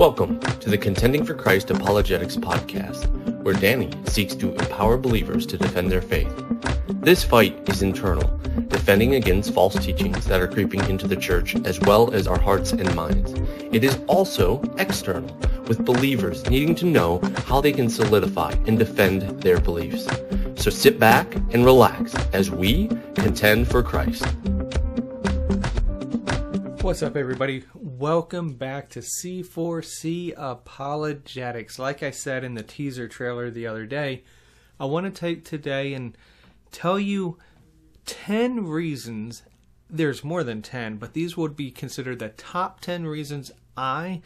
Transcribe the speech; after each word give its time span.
Welcome 0.00 0.40
to 0.40 0.70
the 0.70 0.78
Contending 0.78 1.26
for 1.26 1.34
Christ 1.34 1.70
Apologetics 1.70 2.34
podcast, 2.34 3.06
where 3.42 3.52
Danny 3.52 3.92
seeks 4.06 4.34
to 4.36 4.54
empower 4.54 4.96
believers 4.96 5.44
to 5.44 5.58
defend 5.58 5.92
their 5.92 6.00
faith. 6.00 6.32
This 6.88 7.22
fight 7.22 7.68
is 7.68 7.82
internal, 7.82 8.26
defending 8.68 9.16
against 9.16 9.52
false 9.52 9.74
teachings 9.74 10.24
that 10.24 10.40
are 10.40 10.48
creeping 10.48 10.80
into 10.88 11.06
the 11.06 11.16
church 11.16 11.54
as 11.66 11.78
well 11.80 12.14
as 12.14 12.26
our 12.26 12.40
hearts 12.40 12.72
and 12.72 12.94
minds. 12.94 13.34
It 13.72 13.84
is 13.84 14.00
also 14.06 14.62
external, 14.78 15.36
with 15.68 15.84
believers 15.84 16.48
needing 16.48 16.74
to 16.76 16.86
know 16.86 17.20
how 17.44 17.60
they 17.60 17.70
can 17.70 17.90
solidify 17.90 18.52
and 18.66 18.78
defend 18.78 19.42
their 19.42 19.60
beliefs. 19.60 20.08
So 20.56 20.70
sit 20.70 20.98
back 20.98 21.34
and 21.50 21.62
relax 21.62 22.14
as 22.32 22.50
we 22.50 22.88
contend 23.16 23.68
for 23.68 23.82
Christ. 23.82 24.24
What's 26.80 27.02
up, 27.02 27.18
everybody? 27.18 27.64
Welcome 28.00 28.54
back 28.54 28.88
to 28.90 29.00
C4C 29.00 30.32
Apologetics. 30.34 31.78
Like 31.78 32.02
I 32.02 32.10
said 32.10 32.44
in 32.44 32.54
the 32.54 32.62
teaser 32.62 33.06
trailer 33.06 33.50
the 33.50 33.66
other 33.66 33.84
day, 33.84 34.22
I 34.80 34.86
want 34.86 35.04
to 35.04 35.12
take 35.12 35.44
today 35.44 35.92
and 35.92 36.16
tell 36.72 36.98
you 36.98 37.36
10 38.06 38.66
reasons. 38.66 39.42
There's 39.90 40.24
more 40.24 40.42
than 40.42 40.62
10, 40.62 40.96
but 40.96 41.12
these 41.12 41.36
would 41.36 41.54
be 41.54 41.70
considered 41.70 42.20
the 42.20 42.30
top 42.30 42.80
10 42.80 43.06
reasons 43.06 43.52
I, 43.76 44.22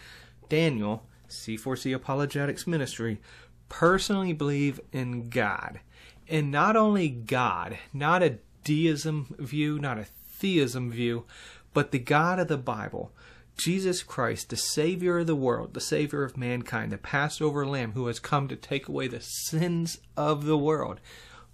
Daniel, 0.48 1.05
C4C 1.29 1.97
Apologetics 1.97 2.69
Ministry, 2.69 3.20
personally 3.69 4.33
believe 4.33 4.79
in 4.93 5.31
God. 5.31 5.81
And 6.29 6.53
not 6.53 6.77
only 6.77 7.09
God, 7.09 7.79
not 7.93 8.23
a 8.23 8.39
deism 8.62 9.34
view, 9.37 9.81
not 9.81 9.98
a 9.98 10.05
theism 10.05 10.93
view, 10.93 11.25
but 11.73 11.91
the 11.91 11.98
God 11.98 12.39
of 12.39 12.47
the 12.47 12.56
Bible, 12.56 13.11
Jesus 13.57 14.03
Christ, 14.03 14.51
the 14.51 14.57
Savior 14.57 15.19
of 15.19 15.27
the 15.27 15.37
world, 15.37 15.75
the 15.75 15.81
Savior 15.81 16.25
of 16.25 16.37
mankind, 16.37 16.91
the 16.91 16.98
Passover 16.98 17.67
Lamb 17.67 17.92
who 17.92 18.06
has 18.09 18.19
come 18.19 18.48
to 18.48 18.56
take 18.56 18.89
away 18.89 19.06
the 19.06 19.20
sins 19.20 19.98
of 20.17 20.45
the 20.45 20.59
world. 20.59 21.01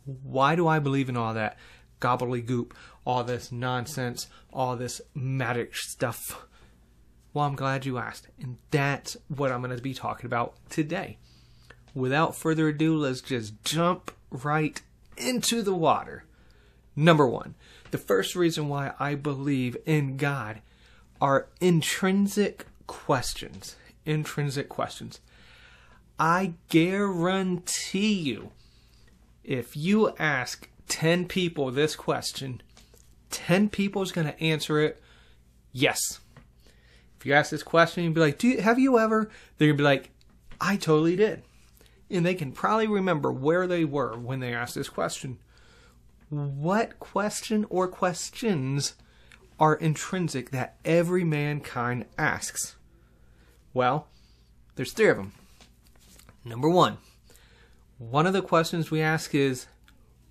Why 0.05 0.57
do 0.57 0.67
I 0.67 0.79
believe 0.79 1.09
in 1.09 1.17
all 1.17 1.35
that 1.35 1.59
gobbledygook, 2.01 2.73
all 3.05 3.23
this 3.23 3.53
nonsense, 3.53 4.29
all 4.53 4.77
this 4.77 5.01
magic 5.15 5.77
stuff? 5.77 6.47
Well, 7.33 7.45
I'm 7.45 7.55
glad 7.55 7.85
you 7.85 7.99
asked. 7.99 8.29
And 8.41 8.57
that's 8.71 9.17
what 9.29 9.53
I'm 9.53 9.63
going 9.63 9.77
to 9.77 9.83
be 9.83 9.95
talking 9.95 10.27
about 10.27 10.55
today. 10.69 11.19
Without 11.95 12.35
further 12.35 12.69
ado, 12.69 12.97
let's 12.97 13.21
just 13.21 13.63
jump 13.63 14.11
right 14.31 14.81
into 15.17 15.63
the 15.63 15.75
water. 15.75 16.25
Number 16.97 17.27
one, 17.27 17.55
the 17.91 17.99
first 17.99 18.35
reason 18.35 18.69
why 18.69 18.93
I 18.99 19.15
believe 19.15 19.77
in 19.87 20.17
God 20.17 20.63
are 21.21 21.49
intrinsic 21.61 22.67
questions. 22.87 23.77
Intrinsic 24.05 24.69
questions. 24.69 25.21
I 26.19 26.55
guarantee 26.69 28.13
you, 28.13 28.51
if 29.45 29.77
you 29.77 30.15
ask 30.19 30.69
10 30.89 31.27
people 31.27 31.71
this 31.71 31.97
question, 31.97 32.63
10 33.31 33.69
people 33.69 34.03
is 34.03 34.13
going 34.13 34.27
to 34.27 34.43
answer 34.43 34.81
it 34.81 35.03
yes. 35.73 36.21
If 37.19 37.27
you 37.27 37.33
ask 37.33 37.51
this 37.51 37.63
question, 37.63 38.05
you'd 38.05 38.15
be 38.15 38.21
like, 38.21 38.39
Do 38.39 38.49
you, 38.49 38.61
have 38.61 38.79
you 38.79 38.99
ever? 38.99 39.31
They're 39.59 39.69
to 39.73 39.77
be 39.77 39.83
like, 39.83 40.11
I 40.61 40.77
totally 40.77 41.17
did. 41.17 41.43
And 42.11 42.27
they 42.27 42.35
can 42.35 42.53
probably 42.53 42.89
remember 42.89 43.31
where 43.31 43.67
they 43.67 43.85
were 43.85 44.19
when 44.19 44.41
they 44.41 44.53
asked 44.53 44.75
this 44.75 44.89
question 44.89 45.39
what 46.31 46.99
question 47.01 47.67
or 47.69 47.89
questions 47.89 48.95
are 49.61 49.75
intrinsic 49.75 50.51
that 50.51 50.77
every 50.85 51.23
mankind 51.23 52.07
asks? 52.19 52.77
Well, 53.75 54.09
there's 54.75 54.93
three 54.93 55.11
of 55.11 55.19
them. 55.19 55.33
Number 56.45 56.69
one, 56.69 56.97
one 57.99 58.27
of 58.27 58.33
the 58.33 58.43
questions 58.43 58.91
we 58.91 59.03
ask 59.03 59.35
is, 59.35 59.67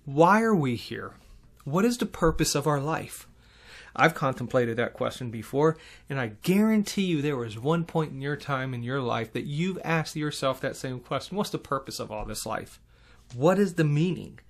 why 0.04 0.42
are 0.42 0.54
we 0.54 0.74
here? 0.74 1.14
What 1.64 1.84
is 1.84 1.98
the 1.98 2.06
purpose 2.06 2.56
of 2.56 2.66
our 2.66 2.80
life? 2.80 3.28
I've 3.94 4.14
contemplated 4.14 4.76
that 4.76 4.94
question 4.94 5.30
before, 5.30 5.76
and 6.08 6.20
I 6.20 6.32
guarantee 6.42 7.02
you 7.02 7.22
there 7.22 7.36
was 7.36 7.58
one 7.58 7.84
point 7.84 8.12
in 8.12 8.20
your 8.20 8.36
time 8.36 8.74
in 8.74 8.82
your 8.82 9.00
life 9.00 9.32
that 9.32 9.44
you've 9.44 9.78
asked 9.84 10.16
yourself 10.16 10.60
that 10.60 10.76
same 10.76 11.00
question 11.00 11.36
What's 11.36 11.50
the 11.50 11.58
purpose 11.58 12.00
of 12.00 12.10
all 12.10 12.24
this 12.24 12.46
life? 12.46 12.80
What 13.34 13.58
is 13.58 13.74
the 13.74 13.84
meaning? 13.84 14.40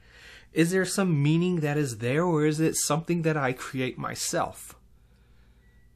Is 0.52 0.72
there 0.72 0.84
some 0.84 1.22
meaning 1.22 1.56
that 1.60 1.76
is 1.76 1.98
there, 1.98 2.24
or 2.24 2.44
is 2.44 2.58
it 2.58 2.74
something 2.76 3.22
that 3.22 3.36
I 3.36 3.52
create 3.52 3.98
myself? 3.98 4.74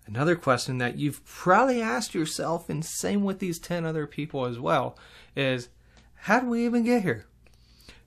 Another 0.07 0.37
question 0.37 0.79
that 0.79 0.99
you've 0.99 1.25
probably 1.25 1.81
asked 1.81 2.15
yourself, 2.15 2.69
and 2.69 2.85
same 2.85 3.25
with 3.25 3.39
these 3.39 3.59
10 3.59 3.87
other 3.87 4.07
people 4.07 4.45
as 4.45 4.59
well, 4.59 4.99
is 5.35 5.69
how 6.15 6.41
did 6.41 6.49
we 6.49 6.65
even 6.65 6.85
get 6.85 7.03
here? 7.03 7.27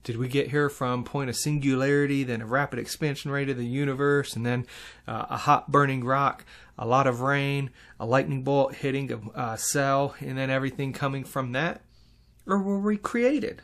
Did 0.04 0.16
we 0.16 0.28
get 0.28 0.50
here 0.50 0.68
from 0.68 1.04
point 1.04 1.28
of 1.28 1.36
singularity, 1.36 2.22
then 2.22 2.40
a 2.40 2.46
rapid 2.46 2.78
expansion 2.78 3.30
rate 3.30 3.50
of 3.50 3.56
the 3.56 3.66
universe, 3.66 4.36
and 4.36 4.46
then 4.46 4.64
uh, 5.08 5.26
a 5.28 5.36
hot 5.36 5.72
burning 5.72 6.04
rock, 6.04 6.44
a 6.78 6.86
lot 6.86 7.08
of 7.08 7.20
rain, 7.20 7.70
a 7.98 8.06
lightning 8.06 8.42
bolt 8.42 8.76
hitting 8.76 9.10
a 9.12 9.38
uh, 9.38 9.56
cell, 9.56 10.14
and 10.20 10.38
then 10.38 10.50
everything 10.50 10.92
coming 10.92 11.24
from 11.24 11.52
that? 11.52 11.82
Or 12.46 12.58
were 12.58 12.78
we 12.78 12.96
created? 12.96 13.62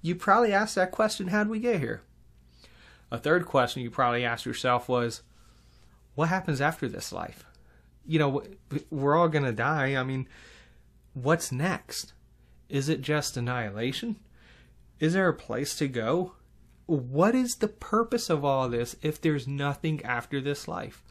You 0.00 0.14
probably 0.14 0.52
asked 0.52 0.74
that 0.76 0.92
question, 0.92 1.28
how 1.28 1.44
did 1.44 1.50
we 1.50 1.60
get 1.60 1.78
here? 1.78 2.02
A 3.10 3.18
third 3.18 3.44
question 3.46 3.82
you 3.82 3.90
probably 3.90 4.24
asked 4.24 4.46
yourself 4.46 4.88
was, 4.88 5.22
what 6.14 6.28
happens 6.30 6.60
after 6.60 6.88
this 6.88 7.12
life? 7.12 7.44
You 8.06 8.18
know, 8.18 8.42
we're 8.90 9.16
all 9.16 9.28
going 9.28 9.44
to 9.44 9.52
die. 9.52 9.96
I 9.96 10.02
mean, 10.02 10.28
what's 11.14 11.50
next? 11.50 12.12
Is 12.68 12.88
it 12.88 13.00
just 13.00 13.36
annihilation? 13.36 14.16
Is 14.98 15.12
there 15.12 15.28
a 15.28 15.34
place 15.34 15.76
to 15.76 15.88
go? 15.88 16.32
What 16.86 17.34
is 17.34 17.56
the 17.56 17.68
purpose 17.68 18.30
of 18.30 18.44
all 18.44 18.68
this 18.68 18.96
if 19.02 19.20
there's 19.20 19.48
nothing 19.48 20.02
after 20.04 20.40
this 20.40 20.68
life? 20.68 21.02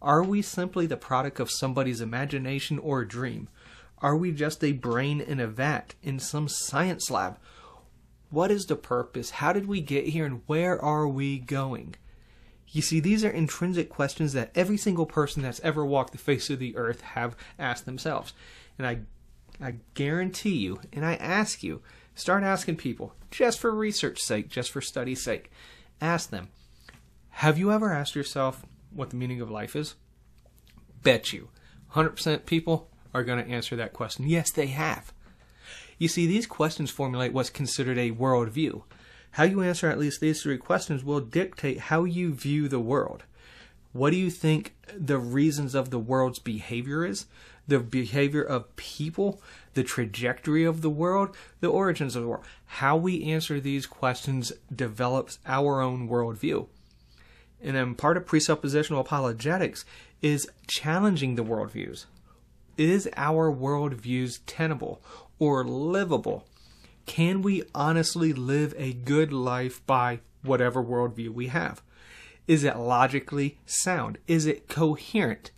Are 0.00 0.22
we 0.22 0.42
simply 0.42 0.86
the 0.86 0.96
product 0.96 1.40
of 1.40 1.50
somebody's 1.50 2.00
imagination 2.00 2.78
or 2.78 3.04
dream? 3.04 3.48
Are 4.00 4.16
we 4.16 4.30
just 4.30 4.62
a 4.62 4.72
brain 4.72 5.20
in 5.20 5.40
a 5.40 5.48
vat 5.48 5.94
in 6.02 6.20
some 6.20 6.48
science 6.48 7.10
lab? 7.10 7.38
What 8.30 8.50
is 8.50 8.66
the 8.66 8.76
purpose? 8.76 9.30
How 9.30 9.52
did 9.52 9.66
we 9.66 9.80
get 9.80 10.08
here? 10.08 10.24
And 10.24 10.42
where 10.46 10.80
are 10.80 11.08
we 11.08 11.38
going? 11.38 11.96
You 12.70 12.82
see, 12.82 13.00
these 13.00 13.24
are 13.24 13.30
intrinsic 13.30 13.88
questions 13.88 14.32
that 14.34 14.50
every 14.54 14.76
single 14.76 15.06
person 15.06 15.42
that's 15.42 15.60
ever 15.60 15.84
walked 15.84 16.12
the 16.12 16.18
face 16.18 16.50
of 16.50 16.58
the 16.58 16.76
earth 16.76 17.00
have 17.00 17.36
asked 17.58 17.86
themselves. 17.86 18.34
And 18.76 18.86
I, 18.86 19.00
I 19.60 19.76
guarantee 19.94 20.56
you, 20.56 20.80
and 20.92 21.04
I 21.04 21.14
ask 21.14 21.62
you, 21.62 21.80
start 22.14 22.42
asking 22.42 22.76
people, 22.76 23.14
just 23.30 23.58
for 23.58 23.70
research 23.74 24.20
sake, 24.20 24.48
just 24.50 24.70
for 24.70 24.80
study's 24.80 25.22
sake. 25.22 25.50
Ask 26.00 26.30
them, 26.30 26.48
have 27.30 27.58
you 27.58 27.72
ever 27.72 27.92
asked 27.92 28.14
yourself 28.14 28.66
what 28.90 29.10
the 29.10 29.16
meaning 29.16 29.40
of 29.40 29.50
life 29.50 29.74
is? 29.74 29.94
Bet 31.02 31.32
you, 31.32 31.48
100% 31.92 32.44
people 32.44 32.90
are 33.14 33.24
going 33.24 33.42
to 33.42 33.50
answer 33.50 33.76
that 33.76 33.92
question. 33.92 34.26
Yes, 34.28 34.50
they 34.50 34.66
have. 34.66 35.12
You 35.96 36.08
see, 36.08 36.26
these 36.26 36.46
questions 36.46 36.90
formulate 36.90 37.32
what's 37.32 37.50
considered 37.50 37.98
a 37.98 38.10
worldview. 38.10 38.82
How 39.32 39.44
you 39.44 39.62
answer 39.62 39.88
at 39.88 39.98
least 39.98 40.20
these 40.20 40.42
three 40.42 40.58
questions 40.58 41.04
will 41.04 41.20
dictate 41.20 41.78
how 41.78 42.04
you 42.04 42.32
view 42.32 42.68
the 42.68 42.80
world. 42.80 43.24
What 43.92 44.10
do 44.10 44.16
you 44.16 44.30
think 44.30 44.74
the 44.96 45.18
reasons 45.18 45.74
of 45.74 45.90
the 45.90 45.98
world's 45.98 46.38
behavior 46.38 47.04
is? 47.04 47.26
The 47.66 47.78
behavior 47.78 48.42
of 48.42 48.74
people, 48.76 49.42
the 49.74 49.84
trajectory 49.84 50.64
of 50.64 50.80
the 50.80 50.90
world, 50.90 51.36
the 51.60 51.68
origins 51.68 52.16
of 52.16 52.22
the 52.22 52.28
world. 52.28 52.44
How 52.66 52.96
we 52.96 53.24
answer 53.24 53.60
these 53.60 53.86
questions 53.86 54.52
develops 54.74 55.38
our 55.46 55.80
own 55.80 56.08
worldview. 56.08 56.66
And 57.60 57.76
then 57.76 57.94
part 57.94 58.16
of 58.16 58.26
presuppositional 58.26 59.00
apologetics 59.00 59.84
is 60.22 60.48
challenging 60.66 61.34
the 61.34 61.44
worldviews. 61.44 62.06
Is 62.76 63.08
our 63.16 63.52
worldviews 63.52 64.40
tenable? 64.46 65.02
or 65.38 65.64
livable? 65.64 66.46
Can 67.08 67.40
we 67.40 67.64
honestly 67.74 68.34
live 68.34 68.74
a 68.76 68.92
good 68.92 69.32
life 69.32 69.84
by 69.86 70.20
whatever 70.42 70.84
worldview 70.84 71.30
we 71.30 71.46
have? 71.48 71.82
Is 72.46 72.64
it 72.64 72.76
logically 72.76 73.58
sound? 73.64 74.18
Is 74.28 74.44
it 74.44 74.68
coherent? 74.68 75.50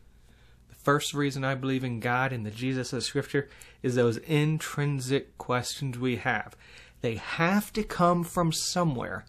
The 0.68 0.76
first 0.76 1.12
reason 1.12 1.44
I 1.44 1.56
believe 1.56 1.82
in 1.82 1.98
God 1.98 2.32
and 2.32 2.46
the 2.46 2.52
Jesus 2.52 2.92
of 2.92 3.02
Scripture 3.02 3.48
is 3.82 3.96
those 3.96 4.18
intrinsic 4.18 5.36
questions 5.38 5.98
we 5.98 6.16
have. 6.16 6.56
They 7.00 7.16
have 7.16 7.72
to 7.72 7.82
come 7.82 8.22
from 8.22 8.52
somewhere. 8.52 9.26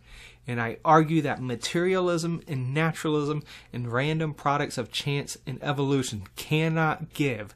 And 0.48 0.62
I 0.62 0.78
argue 0.86 1.24
that 1.24 1.42
materialism 1.42 2.44
and 2.48 2.72
naturalism 2.72 3.42
and 3.74 3.92
random 3.92 4.36
products 4.36 4.78
of 4.78 4.92
chance 4.92 5.40
and 5.48 5.58
evolution 5.64 6.28
cannot 6.36 7.16
give 7.16 7.56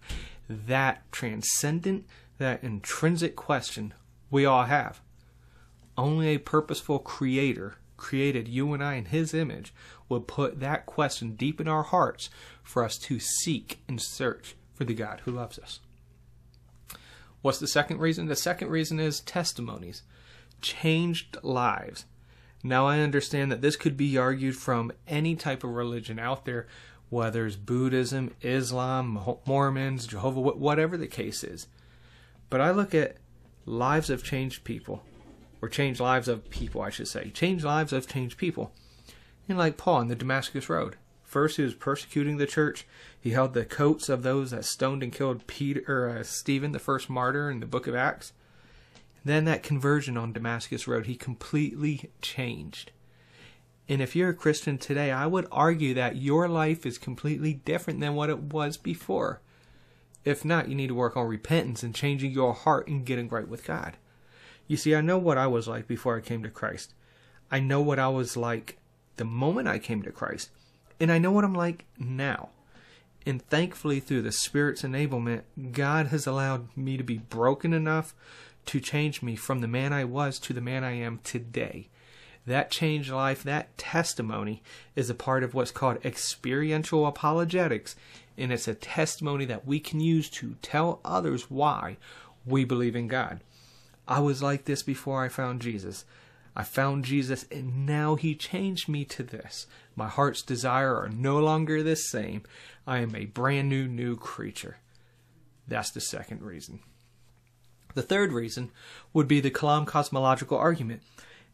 that 0.50 1.04
transcendent 1.12 2.06
that 2.40 2.64
intrinsic 2.64 3.36
question 3.36 3.94
we 4.30 4.46
all 4.46 4.64
have. 4.64 5.02
Only 5.98 6.30
a 6.30 6.40
purposeful 6.40 7.00
creator 7.00 7.76
created 7.98 8.48
you 8.48 8.74
and 8.74 8.84
I 8.84 8.96
in 8.96 9.06
his 9.06 9.34
image 9.34 9.74
would 10.10 10.28
put 10.28 10.60
that 10.60 10.86
question 10.86 11.36
deep 11.36 11.62
in 11.62 11.68
our 11.68 11.84
hearts 11.84 12.30
for 12.64 12.84
us 12.84 12.98
to 13.00 13.20
seek 13.20 13.80
and 13.88 14.02
search 14.02 14.56
for 14.74 14.84
the 14.84 14.94
God 14.94 15.22
who 15.24 15.32
loves 15.32 15.58
us. 15.58 15.80
What's 17.42 17.60
the 17.60 17.68
second 17.68 18.00
reason? 18.00 18.26
The 18.26 18.36
second 18.36 18.70
reason 18.70 19.00
is 19.00 19.20
testimonies, 19.22 20.02
changed 20.62 21.38
lives. 21.44 22.06
Now, 22.64 22.88
I 22.88 23.02
understand 23.02 23.52
that 23.52 23.62
this 23.62 23.76
could 23.76 23.96
be 23.96 24.18
argued 24.18 24.56
from 24.56 24.92
any 25.08 25.36
type 25.36 25.64
of 25.64 25.70
religion 25.70 26.18
out 26.18 26.46
there, 26.46 26.66
whether 27.10 27.46
it's 27.46 27.56
Buddhism, 27.56 28.34
Islam, 28.42 29.38
Mormons, 29.46 30.08
Jehovah, 30.08 30.42
whatever 30.42 30.98
the 30.98 31.08
case 31.08 31.44
is. 31.44 31.68
But 32.50 32.62
I 32.62 32.72
look 32.72 32.96
at 32.96 33.18
lives 33.66 34.10
of 34.10 34.24
changed 34.24 34.64
people, 34.64 35.04
or 35.62 35.70
changed 35.70 36.00
lives 36.00 36.28
of 36.28 36.50
people, 36.50 36.82
I 36.82 36.90
should 36.90 37.08
say. 37.08 37.30
Changed 37.30 37.66
lives 37.66 37.94
of 37.94 38.08
changed 38.08 38.38
people. 38.38 38.72
And 39.48 39.58
like 39.58 39.78
Paul 39.78 39.96
on 39.96 40.08
the 40.08 40.16
Damascus 40.16 40.70
Road. 40.70 40.98
First, 41.24 41.58
he 41.58 41.64
was 41.64 41.74
persecuting 41.74 42.38
the 42.38 42.46
church. 42.46 42.88
He 43.20 43.32
held 43.32 43.54
the 43.54 43.66
coats 43.66 44.10
of 44.10 44.24
those 44.24 44.52
that 44.52 44.66
stoned 44.66 45.04
and 45.04 45.12
killed 45.12 45.48
Peter, 45.48 45.84
or 45.88 46.10
uh, 46.10 46.24
Stephen, 46.24 46.72
the 46.72 46.80
first 46.80 47.10
martyr 47.10 47.50
in 47.50 47.60
the 47.60 47.66
book 47.66 47.88
of 47.88 47.96
Acts. 47.96 48.32
Then 49.24 49.46
that 49.46 49.64
conversion 49.64 50.18
on 50.18 50.34
Damascus 50.34 50.88
Road, 50.88 51.08
he 51.08 51.16
completely 51.16 52.12
changed. 52.22 52.92
And 53.90 54.02
if 54.02 54.16
you're 54.16 54.30
a 54.30 54.36
Christian 54.36 54.78
today, 54.78 55.12
I 55.12 55.26
would 55.26 55.48
argue 55.52 55.94
that 55.96 56.16
your 56.16 56.48
life 56.48 56.86
is 56.86 56.98
completely 56.98 57.54
different 57.54 58.00
than 58.00 58.16
what 58.16 58.30
it 58.30 58.40
was 58.40 58.78
before. 58.78 59.42
If 60.26 60.44
not, 60.44 60.68
you 60.68 60.76
need 60.76 60.88
to 60.88 60.96
work 60.96 61.16
on 61.16 61.28
repentance 61.28 61.84
and 61.84 61.94
changing 61.94 62.32
your 62.32 62.54
heart 62.54 62.88
and 62.88 63.06
getting 63.06 63.30
right 63.30 63.48
with 63.48 63.64
God. 63.64 63.96
You 64.68 64.76
see, 64.76 64.96
I 64.96 65.02
know 65.02 65.20
what 65.20 65.38
I 65.38 65.46
was 65.46 65.68
like 65.68 65.88
before 65.88 66.18
I 66.18 66.22
came 66.22 66.42
to 66.44 66.50
Christ. 66.50 66.94
I 67.52 67.60
know 67.60 67.80
what 67.80 68.00
I 68.00 68.08
was 68.08 68.36
like 68.36 68.78
the 69.18 69.26
moment 69.26 69.68
I 69.68 69.78
came 69.78 70.02
to 70.02 70.12
Christ. 70.12 70.50
And 71.00 71.12
I 71.12 71.20
know 71.20 71.32
what 71.32 71.44
I'm 71.44 71.54
like 71.54 71.86
now. 72.00 72.50
And 73.26 73.42
thankfully, 73.48 74.00
through 74.00 74.24
the 74.24 74.32
Spirit's 74.32 74.82
enablement, 74.82 75.44
God 75.72 76.08
has 76.08 76.26
allowed 76.26 76.76
me 76.76 76.98
to 76.98 77.04
be 77.04 77.18
broken 77.18 77.74
enough 77.74 78.16
to 78.68 78.80
change 78.80 79.22
me 79.22 79.36
from 79.36 79.62
the 79.62 79.68
man 79.68 79.94
I 79.94 80.06
was 80.06 80.40
to 80.40 80.54
the 80.54 80.62
man 80.62 80.84
I 80.84 80.94
am 80.94 81.20
today. 81.24 81.90
That 82.48 82.70
changed 82.70 83.12
life, 83.12 83.42
that 83.44 83.76
testimony 83.78 84.62
is 84.96 85.10
a 85.10 85.16
part 85.16 85.44
of 85.44 85.54
what's 85.54 85.72
called 85.72 86.04
experiential 86.06 87.08
apologetics, 87.08 87.96
and 88.38 88.52
it's 88.52 88.68
a 88.68 88.76
testimony 88.76 89.46
that 89.46 89.66
we 89.66 89.80
can 89.80 90.00
use 90.00 90.30
to 90.30 90.56
tell 90.62 91.00
others 91.06 91.50
why 91.50 91.98
we 92.46 92.66
believe 92.66 92.96
in 92.96 93.08
God. 93.08 93.42
I 94.08 94.20
was 94.20 94.44
like 94.44 94.66
this 94.66 94.84
before 94.84 95.24
I 95.24 95.30
found 95.30 95.62
Jesus. 95.62 96.06
I 96.56 96.64
found 96.64 97.06
Jesus, 97.06 97.46
and 97.52 97.86
now 97.86 98.16
He 98.16 98.36
changed 98.36 98.88
me 98.88 99.04
to 99.06 99.24
this. 99.24 99.68
My 99.96 100.08
heart's 100.08 100.42
desire 100.42 100.96
are 100.96 101.10
no 101.10 101.40
longer 101.40 101.84
the 101.84 101.96
same. 101.96 102.44
I 102.88 103.00
am 103.00 103.16
a 103.16 103.26
brand 103.26 103.70
new, 103.70 103.88
new 103.88 104.16
creature. 104.16 104.78
That's 105.68 105.92
the 105.92 106.02
second 106.02 106.42
reason. 106.42 106.80
The 107.94 108.02
third 108.02 108.32
reason 108.32 108.72
would 109.14 109.28
be 109.28 109.40
the 109.40 109.52
Kalam 109.52 109.88
cosmological 109.88 110.58
argument. 110.58 111.02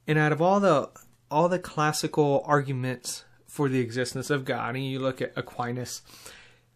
And 0.07 0.17
out 0.17 0.31
of 0.31 0.41
all 0.41 0.59
the 0.59 0.89
all 1.29 1.47
the 1.47 1.59
classical 1.59 2.43
arguments 2.45 3.23
for 3.47 3.69
the 3.69 3.79
existence 3.79 4.29
of 4.29 4.43
God, 4.43 4.75
and 4.75 4.85
you 4.85 4.99
look 4.99 5.21
at 5.21 5.31
Aquinas, 5.37 6.01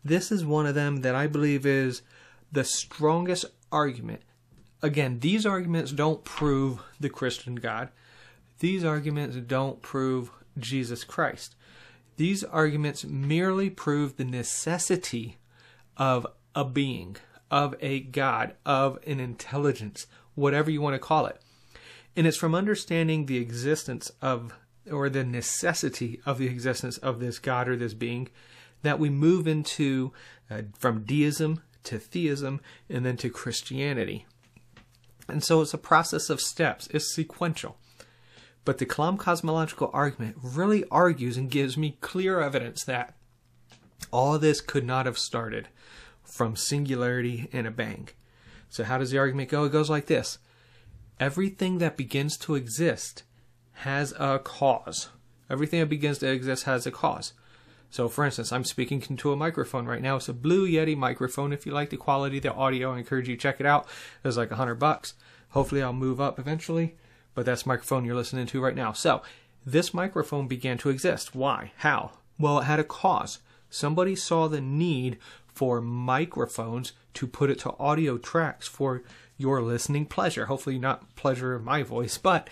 this 0.06 0.32
is 0.32 0.46
one 0.46 0.68
of 0.68 0.76
them 0.76 0.98
that 0.98 1.16
I 1.16 1.26
believe 1.26 1.66
is 1.66 2.04
the 2.52 2.64
strongest 2.64 3.46
argument. 3.72 4.22
Again, 4.82 5.20
these 5.20 5.46
arguments 5.48 5.92
don't 5.92 6.24
prove 6.24 6.80
the 7.00 7.10
Christian 7.10 7.56
God. 7.56 7.90
These 8.60 8.86
arguments 8.86 9.36
don't 9.36 9.82
prove 9.82 10.30
Jesus 10.60 11.04
Christ. 11.04 11.56
These 12.18 12.44
arguments 12.44 13.04
merely 13.04 13.70
prove 13.70 14.16
the 14.16 14.24
necessity 14.24 15.38
of 15.98 16.28
a 16.54 16.64
being, 16.64 17.18
of 17.50 17.76
a 17.82 18.00
God, 18.00 18.54
of 18.66 19.00
an 19.08 19.20
intelligence, 19.20 20.08
whatever 20.36 20.70
you 20.70 20.82
want 20.82 20.94
to 20.94 21.00
call 21.00 21.26
it. 21.26 21.42
And 22.16 22.26
it's 22.28 22.38
from 22.38 22.56
understanding 22.56 23.26
the 23.26 23.38
existence 23.38 24.12
of, 24.22 24.54
or 24.90 25.10
the 25.10 25.24
necessity 25.24 26.22
of 26.26 26.38
the 26.38 26.48
existence 26.48 26.98
of 27.00 27.20
this 27.20 27.40
God 27.40 27.68
or 27.68 27.76
this 27.76 27.94
being, 27.94 28.30
that 28.86 29.00
we 29.00 29.10
move 29.10 29.48
into 29.48 30.14
uh, 30.50 30.62
from 30.78 31.04
deism 31.04 31.62
to 31.84 32.00
theism 32.00 32.62
and 32.90 33.06
then 33.06 33.18
to 33.18 33.30
Christianity. 33.30 34.26
And 35.28 35.44
so 35.44 35.62
it's 35.62 35.74
a 35.74 35.80
process 35.80 36.30
of 36.30 36.42
steps, 36.42 36.88
it's 36.92 37.14
sequential. 37.14 37.78
But 38.64 38.80
the 38.80 38.86
Kalam 38.86 39.18
cosmological 39.18 39.92
argument 39.94 40.38
really 40.42 40.84
argues 40.90 41.38
and 41.38 41.50
gives 41.50 41.78
me 41.78 41.98
clear 42.02 42.42
evidence 42.42 42.84
that 42.86 43.16
all 44.12 44.38
this 44.40 44.62
could 44.62 44.86
not 44.86 45.06
have 45.06 45.18
started 45.18 45.68
from 46.24 46.56
singularity 46.56 47.48
and 47.54 47.68
a 47.68 47.72
bang. 47.72 48.10
So, 48.70 48.84
how 48.84 48.98
does 48.98 49.12
the 49.12 49.20
argument 49.20 49.50
go? 49.50 49.66
It 49.66 49.72
goes 49.72 49.90
like 49.90 50.08
this 50.08 50.40
Everything 51.20 51.78
that 51.78 51.96
begins 51.96 52.38
to 52.38 52.56
exist 52.56 53.24
has 53.74 54.14
a 54.18 54.40
cause. 54.40 55.10
Everything 55.50 55.80
that 55.80 55.90
begins 55.90 56.18
to 56.20 56.28
exist 56.28 56.64
has 56.64 56.86
a 56.86 56.92
cause. 56.92 57.34
So, 57.90 58.10
for 58.10 58.26
instance, 58.26 58.52
I'm 58.52 58.66
speaking 58.66 59.04
into 59.10 59.32
a 59.32 59.38
microphone 59.38 59.86
right 59.86 60.02
now. 60.02 60.18
It's 60.18 60.30
a 60.30 60.34
Blue 60.34 60.68
Yeti 60.68 60.98
microphone. 60.98 61.54
If 61.54 61.66
you 61.66 61.72
like 61.72 61.90
the 61.90 61.98
quality 61.98 62.38
of 62.38 62.44
the 62.44 62.54
audio, 62.54 62.94
I 62.94 63.00
encourage 63.00 63.30
you 63.30 63.36
to 63.36 63.42
check 63.42 63.60
it 63.60 63.66
out. 63.66 63.88
It's 64.24 64.38
like 64.38 64.52
a 64.52 64.56
hundred 64.56 64.76
bucks. 64.76 65.14
Hopefully, 65.50 65.82
I'll 65.82 65.94
move 65.94 66.20
up 66.20 66.40
eventually 66.40 66.96
but 67.36 67.46
that's 67.46 67.66
microphone 67.66 68.06
you're 68.06 68.16
listening 68.16 68.48
to 68.48 68.62
right 68.62 68.76
now. 68.76 68.94
So, 68.94 69.22
this 69.66 69.94
microphone 69.94 70.48
began 70.48 70.78
to 70.80 70.90
exist. 70.90 71.36
Why? 71.36 71.74
How? 71.78 72.12
Well, 72.40 72.60
it 72.60 72.64
had 72.64 72.80
a 72.80 72.84
cause. 72.84 73.40
Somebody 73.70 74.16
saw 74.16 74.48
the 74.48 74.62
need 74.62 75.18
for 75.48 75.82
microphones 75.82 76.94
to 77.16 77.28
put 77.28 77.50
it 77.50 77.60
to 77.60 77.76
audio 77.78 78.18
tracks 78.18 78.68
for 78.68 79.04
your 79.38 79.62
listening 79.62 80.06
pleasure. 80.06 80.46
Hopefully, 80.46 80.80
not 80.80 81.16
pleasure 81.16 81.54
of 81.54 81.64
my 81.64 81.84
voice, 81.84 82.18
but 82.18 82.50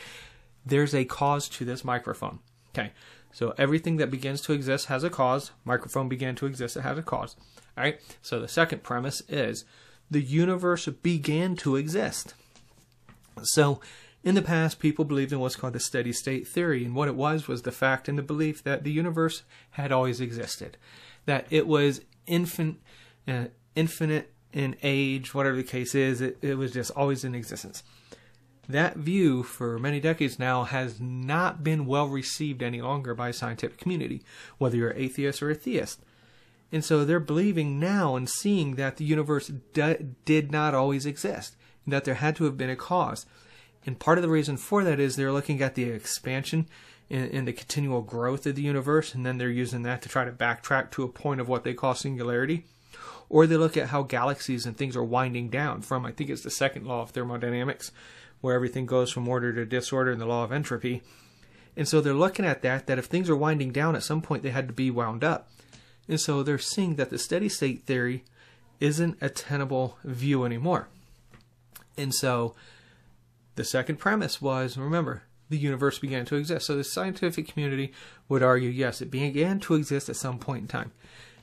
there's 0.65 0.93
a 0.93 1.05
cause 1.05 1.47
to 1.49 1.65
this 1.65 1.83
microphone. 1.83 2.39
Okay, 2.69 2.91
so 3.33 3.53
everything 3.57 3.97
that 3.97 4.11
begins 4.11 4.39
to 4.41 4.53
exist 4.53 4.85
has 4.85 5.03
a 5.03 5.09
cause. 5.09 5.51
Microphone 5.65 6.07
began 6.07 6.35
to 6.35 6.45
exist, 6.45 6.77
it 6.77 6.81
has 6.81 6.97
a 6.97 7.03
cause. 7.03 7.35
All 7.77 7.83
right, 7.83 7.99
so 8.21 8.39
the 8.39 8.47
second 8.47 8.83
premise 8.83 9.21
is 9.27 9.65
the 10.09 10.21
universe 10.21 10.87
began 10.87 11.55
to 11.57 11.75
exist. 11.75 12.35
So 13.41 13.81
in 14.23 14.35
the 14.35 14.41
past, 14.41 14.79
people 14.79 15.03
believed 15.03 15.33
in 15.33 15.39
what's 15.39 15.55
called 15.55 15.73
the 15.73 15.79
steady 15.79 16.13
state 16.13 16.47
theory, 16.47 16.85
and 16.85 16.95
what 16.95 17.09
it 17.09 17.15
was 17.15 17.47
was 17.47 17.63
the 17.63 17.71
fact 17.71 18.07
and 18.07 18.17
the 18.17 18.23
belief 18.23 18.63
that 18.63 18.83
the 18.83 18.91
universe 18.91 19.43
had 19.71 19.91
always 19.91 20.21
existed, 20.21 20.77
that 21.25 21.45
it 21.49 21.67
was 21.67 22.01
infin- 22.27 22.77
uh, 23.27 23.45
infinite 23.75 24.31
in 24.53 24.75
age, 24.83 25.33
whatever 25.33 25.57
the 25.57 25.63
case 25.63 25.95
is, 25.95 26.21
it, 26.21 26.37
it 26.41 26.57
was 26.57 26.71
just 26.71 26.91
always 26.91 27.23
in 27.23 27.33
existence. 27.33 27.83
That 28.67 28.95
view, 28.95 29.43
for 29.43 29.77
many 29.77 29.99
decades 29.99 30.39
now, 30.39 30.63
has 30.63 31.01
not 31.01 31.63
been 31.63 31.85
well 31.85 32.07
received 32.07 32.63
any 32.63 32.81
longer 32.81 33.13
by 33.13 33.31
scientific 33.31 33.77
community, 33.77 34.23
whether 34.57 34.77
you're 34.77 34.93
atheist 34.93 35.43
or 35.43 35.49
a 35.49 35.55
theist. 35.55 36.01
And 36.71 36.83
so 36.83 37.03
they're 37.03 37.19
believing 37.19 37.79
now 37.79 38.15
and 38.15 38.29
seeing 38.29 38.75
that 38.75 38.97
the 38.97 39.05
universe 39.05 39.51
d- 39.73 39.97
did 40.25 40.51
not 40.51 40.73
always 40.73 41.05
exist, 41.05 41.55
and 41.85 41.93
that 41.93 42.05
there 42.05 42.15
had 42.15 42.35
to 42.37 42.45
have 42.45 42.57
been 42.57 42.69
a 42.69 42.75
cause. 42.75 43.25
And 43.85 43.99
part 43.99 44.17
of 44.17 44.21
the 44.21 44.29
reason 44.29 44.57
for 44.57 44.83
that 44.83 44.99
is 44.99 45.15
they're 45.15 45.31
looking 45.31 45.61
at 45.61 45.75
the 45.75 45.83
expansion 45.83 46.67
and, 47.09 47.47
the 47.47 47.53
continual 47.53 48.01
growth 48.01 48.47
of 48.47 48.55
the 48.55 48.61
universe, 48.61 49.13
and 49.13 49.25
then 49.25 49.37
they're 49.37 49.49
using 49.49 49.83
that 49.83 50.01
to 50.01 50.09
try 50.09 50.25
to 50.25 50.31
backtrack 50.31 50.89
to 50.91 51.03
a 51.03 51.09
point 51.09 51.41
of 51.41 51.49
what 51.49 51.63
they 51.63 51.73
call 51.73 51.93
singularity. 51.93 52.65
Or 53.29 53.45
they 53.45 53.57
look 53.57 53.77
at 53.77 53.89
how 53.89 54.03
galaxies 54.03 54.65
and 54.65 54.75
things 54.75 54.95
are 54.95 55.03
winding 55.03 55.49
down 55.49 55.81
from, 55.81 56.05
I 56.05 56.11
think 56.11 56.29
it's 56.29 56.43
the 56.43 56.49
second 56.49 56.87
law 56.87 57.01
of 57.01 57.11
thermodynamics, 57.11 57.91
where 58.43 58.55
everything 58.55 58.85
goes 58.85 59.09
from 59.09 59.29
order 59.29 59.53
to 59.53 59.65
disorder 59.65 60.11
in 60.11 60.19
the 60.19 60.25
law 60.25 60.43
of 60.43 60.51
entropy. 60.51 61.01
And 61.77 61.87
so 61.87 62.01
they're 62.01 62.13
looking 62.13 62.43
at 62.43 62.61
that, 62.63 62.87
that 62.87 62.99
if 62.99 63.05
things 63.05 63.29
are 63.29 63.37
winding 63.37 63.71
down, 63.71 63.95
at 63.95 64.03
some 64.03 64.21
point 64.21 64.43
they 64.43 64.49
had 64.49 64.67
to 64.67 64.73
be 64.73 64.91
wound 64.91 65.23
up. 65.23 65.49
And 66.09 66.19
so 66.19 66.43
they're 66.43 66.57
seeing 66.57 66.97
that 66.97 67.09
the 67.09 67.17
steady 67.17 67.47
state 67.47 67.85
theory 67.85 68.25
isn't 68.81 69.17
a 69.21 69.29
tenable 69.29 69.97
view 70.03 70.43
anymore. 70.43 70.89
And 71.97 72.13
so 72.13 72.53
the 73.55 73.63
second 73.63 73.95
premise 73.95 74.41
was 74.41 74.77
remember, 74.77 75.23
the 75.49 75.57
universe 75.57 75.97
began 75.97 76.25
to 76.25 76.35
exist. 76.35 76.65
So 76.65 76.75
the 76.75 76.83
scientific 76.83 77.47
community 77.47 77.93
would 78.27 78.43
argue 78.43 78.69
yes, 78.69 79.01
it 79.01 79.09
began 79.09 79.61
to 79.61 79.75
exist 79.75 80.09
at 80.09 80.17
some 80.17 80.37
point 80.37 80.63
in 80.63 80.67
time. 80.67 80.91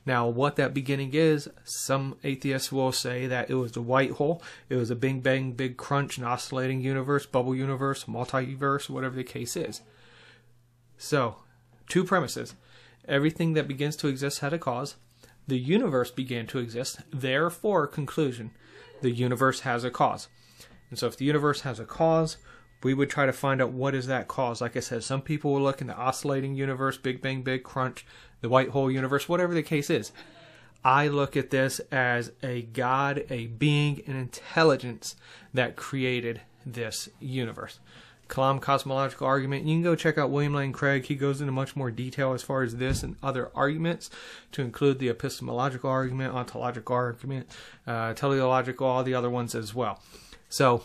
Now, 0.07 0.29
what 0.29 0.57
that 0.57 0.73
beginning 0.73 1.11
is, 1.13 1.49
some 1.63 2.17
atheists 2.25 2.73
will 2.73 2.93
say 2.93 3.27
that 3.27 3.51
it 3.51 3.55
was 3.55 3.73
the 3.73 3.83
white 3.83 4.13
hole, 4.13 4.43
it 4.69 4.77
was 4.77 4.91
a 4.91 4.97
big 4.97 5.23
bang, 5.23 5.53
big 5.53 5.77
crunch, 5.77 6.17
an 6.17 6.25
oscillating 6.25 6.81
universe, 6.81 7.27
bubble 7.27 7.55
universe, 7.55 8.05
multiverse, 8.05 8.89
whatever 8.89 9.17
the 9.17 9.25
case 9.25 9.57
is. 9.57 9.83
So, 10.97 11.37
two 11.89 12.05
premises. 12.05 12.55
Everything 13.07 13.55
that 13.55 13.69
begins 13.69 13.97
to 13.97 14.09
exist 14.09 14.41
had 14.41 14.53
a 14.53 14.59
cause. 14.59 14.97
The 15.47 15.59
universe 15.59 16.11
began 16.11 16.47
to 16.49 16.59
exist. 16.59 17.01
Therefore, 17.13 17.87
conclusion. 17.87 18.53
The 19.03 19.11
universe 19.11 19.61
has 19.61 19.85
a 19.85 19.91
cause. 19.91 20.29
And 20.91 20.99
so 20.99 21.07
if 21.07 21.17
the 21.17 21.25
universe 21.25 21.63
has 21.63 21.81
a 21.81 21.85
cause, 21.85 22.37
we 22.83 22.95
would 22.95 23.11
try 23.11 23.27
to 23.27 23.33
find 23.33 23.61
out 23.61 23.73
what 23.73 23.95
is 23.95 24.07
that 24.07 24.29
cause. 24.29 24.61
Like 24.61 24.77
I 24.77 24.81
said, 24.81 25.05
some 25.05 25.23
people 25.23 25.53
will 25.53 25.63
look 25.63 25.81
in 25.81 25.87
the 25.87 25.97
oscillating 25.97 26.55
universe, 26.55 26.97
Big 26.97 27.21
Bang, 27.21 27.43
Big 27.43 27.63
Crunch, 27.63 28.07
the 28.41 28.49
white 28.49 28.71
hole 28.71 28.91
universe, 28.91 29.29
whatever 29.29 29.55
the 29.55 29.63
case 29.63 29.91
is. 29.91 30.13
I 30.85 31.09
look 31.09 31.37
at 31.37 31.51
this 31.51 31.81
as 31.93 32.33
a 32.43 32.63
God, 32.63 33.25
a 33.29 33.49
being, 33.49 34.03
an 34.07 34.17
intelligence 34.17 35.17
that 35.53 35.77
created 35.77 36.41
this 36.65 37.09
universe. 37.21 37.81
Kalam 38.29 38.61
cosmological 38.61 39.27
argument. 39.27 39.67
You 39.67 39.75
can 39.75 39.83
go 39.83 39.97
check 39.97 40.17
out 40.17 40.31
William 40.31 40.55
Lane 40.55 40.73
Craig. 40.73 41.05
He 41.05 41.17
goes 41.17 41.41
into 41.41 41.53
much 41.53 41.75
more 41.75 41.91
detail 41.91 42.33
as 42.33 42.43
far 42.43 42.63
as 42.63 42.77
this 42.77 43.03
and 43.03 43.17
other 43.23 43.51
arguments, 43.55 44.09
to 44.53 44.63
include 44.63 45.01
the 45.01 45.09
epistemological 45.09 45.91
argument, 45.91 46.33
ontological 46.33 46.95
argument, 46.95 47.49
uh, 47.87 48.15
teleological, 48.15 48.87
all 48.87 49.03
the 49.03 49.15
other 49.15 49.29
ones 49.29 49.55
as 49.55 49.75
well. 49.75 50.01
So 50.49 50.85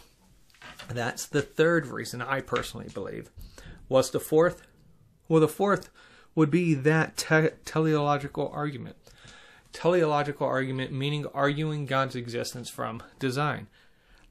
that's 0.89 1.27
the 1.27 1.43
third 1.43 1.88
reason 1.88 2.21
I 2.21 2.41
personally 2.41 2.89
believe. 2.93 3.29
What's 3.88 4.09
the 4.09 4.19
fourth? 4.19 4.63
Well, 5.27 5.39
the 5.39 5.47
fourth 5.47 5.89
would 6.36 6.51
be 6.51 6.74
that 6.74 7.18
te- 7.18 7.50
teleological 7.63 8.51
argument. 8.54 8.98
Teleological 9.72 10.46
argument 10.46 10.92
meaning 10.92 11.25
arguing 11.34 11.86
God's 11.86 12.15
existence 12.15 12.70
from 12.70 13.01
design. 13.20 13.68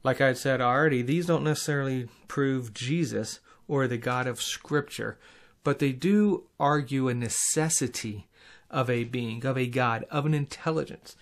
Like 0.03 0.21
I 0.21 0.33
said 0.33 0.61
already, 0.61 1.01
these 1.01 1.25
don't 1.25 1.43
necessarily 1.43 2.07
prove 2.27 2.73
Jesus 2.73 3.39
or 3.67 3.87
the 3.87 3.97
God 3.97 4.27
of 4.27 4.41
Scripture, 4.41 5.17
but 5.63 5.79
they 5.79 5.91
do 5.91 6.43
argue 6.59 7.07
a 7.07 7.13
necessity 7.13 8.27
of 8.69 8.89
a 8.89 9.03
being, 9.03 9.45
of 9.45 9.57
a 9.57 9.65
God, 9.65 10.05
of 10.11 10.25
an 10.25 10.33
intelligence. 10.33 11.15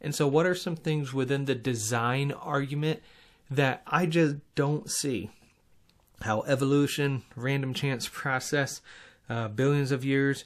And 0.00 0.14
so, 0.14 0.28
what 0.28 0.46
are 0.46 0.54
some 0.54 0.76
things 0.76 1.12
within 1.12 1.46
the 1.46 1.54
design 1.54 2.32
argument 2.32 3.00
that 3.50 3.82
I 3.86 4.06
just 4.06 4.36
don't 4.54 4.90
see? 4.90 5.30
How 6.22 6.42
evolution, 6.42 7.22
random 7.34 7.74
chance 7.74 8.08
process, 8.08 8.80
uh, 9.28 9.48
billions 9.48 9.92
of 9.92 10.04
years 10.04 10.44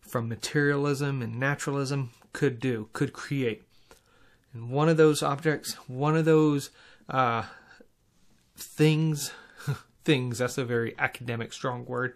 from 0.00 0.28
materialism 0.28 1.22
and 1.22 1.38
naturalism 1.38 2.10
could 2.32 2.60
do, 2.60 2.88
could 2.92 3.12
create. 3.12 3.62
And 4.52 4.70
one 4.70 4.88
of 4.88 4.96
those 4.96 5.22
objects, 5.22 5.74
one 5.88 6.16
of 6.16 6.24
those 6.24 6.70
uh, 7.08 7.44
things, 8.56 9.32
things, 10.04 10.38
that's 10.38 10.58
a 10.58 10.64
very 10.64 10.94
academic, 10.98 11.52
strong 11.52 11.84
word. 11.84 12.14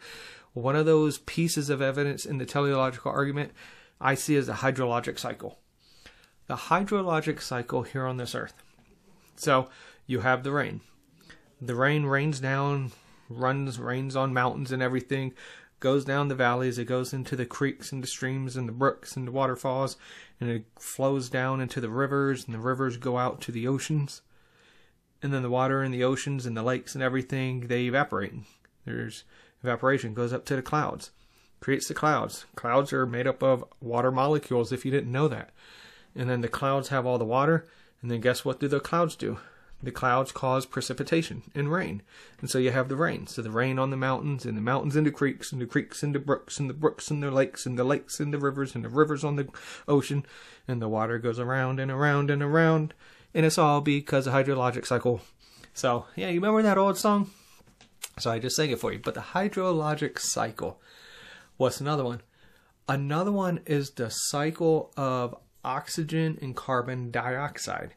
One 0.52 0.76
of 0.76 0.86
those 0.86 1.18
pieces 1.18 1.70
of 1.70 1.82
evidence 1.82 2.24
in 2.24 2.38
the 2.38 2.46
teleological 2.46 3.12
argument 3.12 3.52
I 4.00 4.14
see 4.14 4.36
as 4.36 4.48
a 4.48 4.54
hydrologic 4.54 5.18
cycle. 5.18 5.58
The 6.46 6.56
hydrologic 6.56 7.40
cycle 7.40 7.82
here 7.82 8.06
on 8.06 8.16
this 8.16 8.34
earth. 8.34 8.54
So 9.36 9.68
you 10.06 10.20
have 10.20 10.42
the 10.42 10.52
rain. 10.52 10.80
The 11.60 11.74
rain 11.74 12.06
rains 12.06 12.40
down, 12.40 12.92
runs, 13.28 13.78
rains 13.78 14.16
on 14.16 14.32
mountains 14.32 14.72
and 14.72 14.82
everything, 14.82 15.34
goes 15.80 16.04
down 16.04 16.28
the 16.28 16.34
valleys, 16.34 16.78
it 16.78 16.86
goes 16.86 17.12
into 17.12 17.36
the 17.36 17.46
creeks 17.46 17.92
and 17.92 18.02
the 18.02 18.08
streams 18.08 18.56
and 18.56 18.68
the 18.68 18.72
brooks 18.72 19.16
and 19.16 19.26
the 19.26 19.32
waterfalls, 19.32 19.96
and 20.40 20.50
it 20.50 20.64
flows 20.78 21.28
down 21.28 21.60
into 21.60 21.80
the 21.80 21.90
rivers, 21.90 22.44
and 22.44 22.54
the 22.54 22.58
rivers 22.58 22.96
go 22.96 23.18
out 23.18 23.40
to 23.42 23.52
the 23.52 23.66
oceans 23.66 24.22
and 25.22 25.32
then 25.32 25.42
the 25.42 25.50
water 25.50 25.82
in 25.82 25.90
the 25.90 26.04
oceans 26.04 26.46
and 26.46 26.56
the 26.56 26.62
lakes 26.62 26.94
and 26.94 27.02
everything 27.02 27.66
they 27.66 27.86
evaporate. 27.86 28.32
There's 28.84 29.24
evaporation 29.62 30.14
goes 30.14 30.32
up 30.32 30.44
to 30.46 30.56
the 30.56 30.62
clouds, 30.62 31.10
creates 31.60 31.88
the 31.88 31.94
clouds. 31.94 32.46
Clouds 32.54 32.92
are 32.92 33.06
made 33.06 33.26
up 33.26 33.42
of 33.42 33.64
water 33.80 34.12
molecules. 34.12 34.72
If 34.72 34.84
you 34.84 34.90
didn't 34.90 35.12
know 35.12 35.28
that, 35.28 35.50
and 36.14 36.30
then 36.30 36.40
the 36.40 36.48
clouds 36.48 36.88
have 36.88 37.04
all 37.04 37.18
the 37.18 37.24
water, 37.24 37.66
and 38.00 38.10
then 38.10 38.20
guess 38.20 38.44
what 38.44 38.60
do 38.60 38.68
the 38.68 38.80
clouds 38.80 39.16
do? 39.16 39.38
The 39.82 39.92
clouds 39.92 40.32
cause 40.32 40.66
precipitation 40.66 41.44
and 41.54 41.70
rain, 41.70 42.02
and 42.40 42.50
so 42.50 42.58
you 42.58 42.72
have 42.72 42.88
the 42.88 42.96
rain. 42.96 43.28
So 43.28 43.42
the 43.42 43.50
rain 43.50 43.78
on 43.78 43.90
the 43.90 43.96
mountains, 43.96 44.44
and 44.44 44.56
the 44.56 44.62
mountains 44.62 44.96
into 44.96 45.12
creeks, 45.12 45.52
and 45.52 45.60
the 45.60 45.66
creeks 45.66 46.02
into 46.02 46.18
brooks, 46.18 46.58
and 46.58 46.68
the 46.68 46.74
brooks 46.74 47.10
into 47.10 47.30
lakes, 47.30 47.64
and 47.64 47.78
the 47.78 47.84
lakes 47.84 48.18
into 48.18 48.38
rivers, 48.38 48.74
and 48.74 48.84
the 48.84 48.88
rivers 48.88 49.22
on 49.22 49.36
the 49.36 49.48
ocean, 49.86 50.26
and 50.66 50.82
the 50.82 50.88
water 50.88 51.18
goes 51.18 51.38
around 51.38 51.78
and 51.78 51.92
around 51.92 52.30
and 52.30 52.42
around 52.42 52.94
and 53.34 53.44
it's 53.46 53.58
all 53.58 53.80
because 53.80 54.26
of 54.26 54.32
hydrologic 54.32 54.86
cycle. 54.86 55.20
So 55.74 56.06
yeah, 56.16 56.28
you 56.28 56.40
remember 56.40 56.62
that 56.62 56.78
old 56.78 56.98
song? 56.98 57.30
So 58.18 58.30
I 58.30 58.38
just 58.38 58.56
sang 58.56 58.70
it 58.70 58.80
for 58.80 58.92
you. 58.92 58.98
But 58.98 59.14
the 59.14 59.20
hydrologic 59.20 60.18
cycle. 60.18 60.80
What's 61.56 61.80
another 61.80 62.04
one? 62.04 62.22
Another 62.88 63.32
one 63.32 63.60
is 63.66 63.90
the 63.90 64.08
cycle 64.10 64.92
of 64.96 65.36
oxygen 65.64 66.38
and 66.40 66.56
carbon 66.56 67.10
dioxide. 67.10 67.94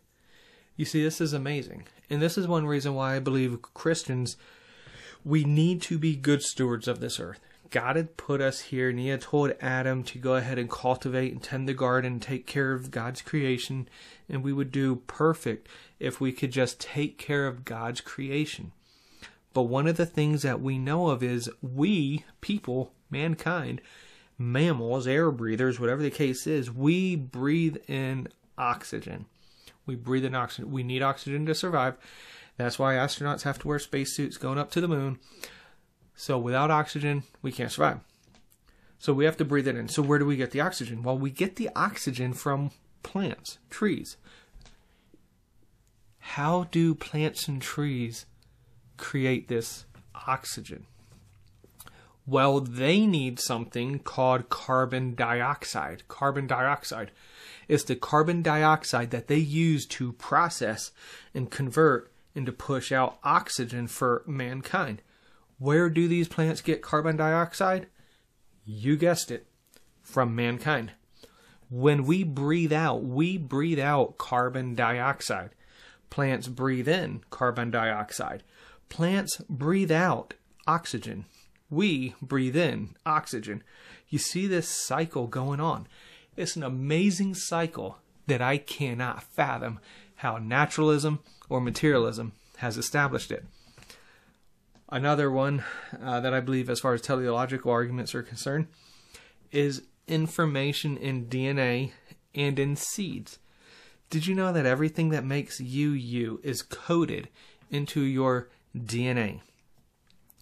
You 0.81 0.85
see, 0.85 1.03
this 1.03 1.21
is 1.21 1.31
amazing. 1.31 1.83
And 2.09 2.19
this 2.19 2.39
is 2.39 2.47
one 2.47 2.65
reason 2.65 2.95
why 2.95 3.15
I 3.15 3.19
believe 3.19 3.61
Christians, 3.61 4.35
we 5.23 5.43
need 5.43 5.79
to 5.83 5.99
be 5.99 6.15
good 6.15 6.41
stewards 6.41 6.87
of 6.87 6.99
this 6.99 7.19
earth. 7.19 7.39
God 7.69 7.97
had 7.97 8.17
put 8.17 8.41
us 8.41 8.61
here, 8.61 8.89
and 8.89 8.97
He 8.97 9.09
had 9.09 9.21
told 9.21 9.53
Adam 9.61 10.01
to 10.05 10.17
go 10.17 10.33
ahead 10.33 10.57
and 10.57 10.71
cultivate 10.71 11.33
and 11.33 11.43
tend 11.43 11.69
the 11.69 11.75
garden, 11.75 12.13
and 12.13 12.19
take 12.19 12.47
care 12.47 12.71
of 12.71 12.89
God's 12.89 13.21
creation, 13.21 13.87
and 14.27 14.43
we 14.43 14.51
would 14.51 14.71
do 14.71 14.95
perfect 14.95 15.67
if 15.99 16.19
we 16.19 16.31
could 16.31 16.51
just 16.51 16.79
take 16.79 17.19
care 17.19 17.45
of 17.45 17.63
God's 17.63 18.01
creation. 18.01 18.71
But 19.53 19.69
one 19.69 19.85
of 19.85 19.97
the 19.97 20.07
things 20.07 20.41
that 20.41 20.61
we 20.61 20.79
know 20.79 21.09
of 21.09 21.21
is 21.21 21.47
we, 21.61 22.25
people, 22.41 22.91
mankind, 23.11 23.81
mammals, 24.35 25.05
air 25.05 25.29
breathers, 25.29 25.79
whatever 25.79 26.01
the 26.01 26.09
case 26.09 26.47
is, 26.47 26.71
we 26.71 27.15
breathe 27.15 27.77
in 27.87 28.29
oxygen. 28.57 29.27
We 29.91 29.97
breathe 29.97 30.23
in 30.23 30.35
oxygen. 30.35 30.71
We 30.71 30.83
need 30.83 31.01
oxygen 31.01 31.45
to 31.47 31.53
survive. 31.53 31.97
That's 32.55 32.79
why 32.79 32.93
astronauts 32.93 33.41
have 33.41 33.59
to 33.59 33.67
wear 33.67 33.77
spacesuits 33.77 34.37
going 34.37 34.57
up 34.57 34.71
to 34.71 34.79
the 34.79 34.87
moon. 34.87 35.19
So 36.15 36.37
without 36.37 36.71
oxygen, 36.71 37.23
we 37.41 37.51
can't 37.51 37.73
survive. 37.73 37.99
So 38.99 39.11
we 39.11 39.25
have 39.25 39.35
to 39.35 39.43
breathe 39.43 39.67
it 39.67 39.75
in. 39.75 39.89
So 39.89 40.01
where 40.01 40.17
do 40.17 40.25
we 40.25 40.37
get 40.37 40.51
the 40.51 40.61
oxygen? 40.61 41.03
Well, 41.03 41.17
we 41.17 41.29
get 41.29 41.57
the 41.57 41.69
oxygen 41.75 42.31
from 42.31 42.71
plants, 43.03 43.57
trees. 43.69 44.15
How 46.19 46.69
do 46.71 46.95
plants 46.95 47.49
and 47.49 47.61
trees 47.61 48.25
create 48.95 49.49
this 49.49 49.83
oxygen? 50.25 50.85
Well, 52.25 52.61
they 52.61 53.05
need 53.05 53.41
something 53.41 53.99
called 53.99 54.47
carbon 54.47 55.15
dioxide. 55.15 56.07
Carbon 56.07 56.47
dioxide 56.47 57.11
is 57.71 57.85
the 57.85 57.95
carbon 57.95 58.41
dioxide 58.41 59.11
that 59.11 59.27
they 59.27 59.37
use 59.37 59.85
to 59.85 60.11
process 60.11 60.91
and 61.33 61.49
convert 61.49 62.11
and 62.35 62.45
to 62.45 62.51
push 62.51 62.91
out 62.91 63.17
oxygen 63.23 63.87
for 63.87 64.23
mankind. 64.27 65.01
Where 65.57 65.89
do 65.89 66.09
these 66.09 66.27
plants 66.27 66.59
get 66.59 66.81
carbon 66.81 67.15
dioxide? 67.15 67.87
You 68.65 68.97
guessed 68.97 69.31
it, 69.31 69.47
from 70.01 70.35
mankind. 70.35 70.91
When 71.69 72.03
we 72.03 72.25
breathe 72.25 72.73
out, 72.73 73.05
we 73.05 73.37
breathe 73.37 73.79
out 73.79 74.17
carbon 74.17 74.75
dioxide. 74.75 75.51
Plants 76.09 76.49
breathe 76.49 76.89
in 76.89 77.23
carbon 77.29 77.71
dioxide. 77.71 78.43
Plants 78.89 79.37
breathe 79.49 79.93
out 79.93 80.33
oxygen. 80.67 81.23
We 81.69 82.15
breathe 82.21 82.57
in 82.57 82.95
oxygen. 83.05 83.63
You 84.09 84.19
see 84.19 84.45
this 84.45 84.67
cycle 84.67 85.27
going 85.27 85.61
on. 85.61 85.87
It's 86.35 86.55
an 86.55 86.63
amazing 86.63 87.35
cycle 87.35 87.97
that 88.27 88.41
I 88.41 88.57
cannot 88.57 89.23
fathom 89.23 89.79
how 90.15 90.37
naturalism 90.37 91.19
or 91.49 91.59
materialism 91.59 92.33
has 92.57 92.77
established 92.77 93.31
it. 93.31 93.45
Another 94.87 95.31
one 95.31 95.63
uh, 96.01 96.19
that 96.19 96.33
I 96.33 96.39
believe, 96.39 96.69
as 96.69 96.79
far 96.79 96.93
as 96.93 97.01
teleological 97.01 97.71
arguments 97.71 98.13
are 98.13 98.23
concerned, 98.23 98.67
is 99.51 99.83
information 100.07 100.97
in 100.97 101.25
DNA 101.25 101.91
and 102.35 102.59
in 102.59 102.75
seeds. 102.75 103.39
Did 104.09 104.27
you 104.27 104.35
know 104.35 104.51
that 104.53 104.65
everything 104.65 105.09
that 105.09 105.25
makes 105.25 105.59
you 105.59 105.91
you 105.91 106.39
is 106.43 106.61
coded 106.61 107.29
into 107.69 108.01
your 108.01 108.49
DNA? 108.77 109.41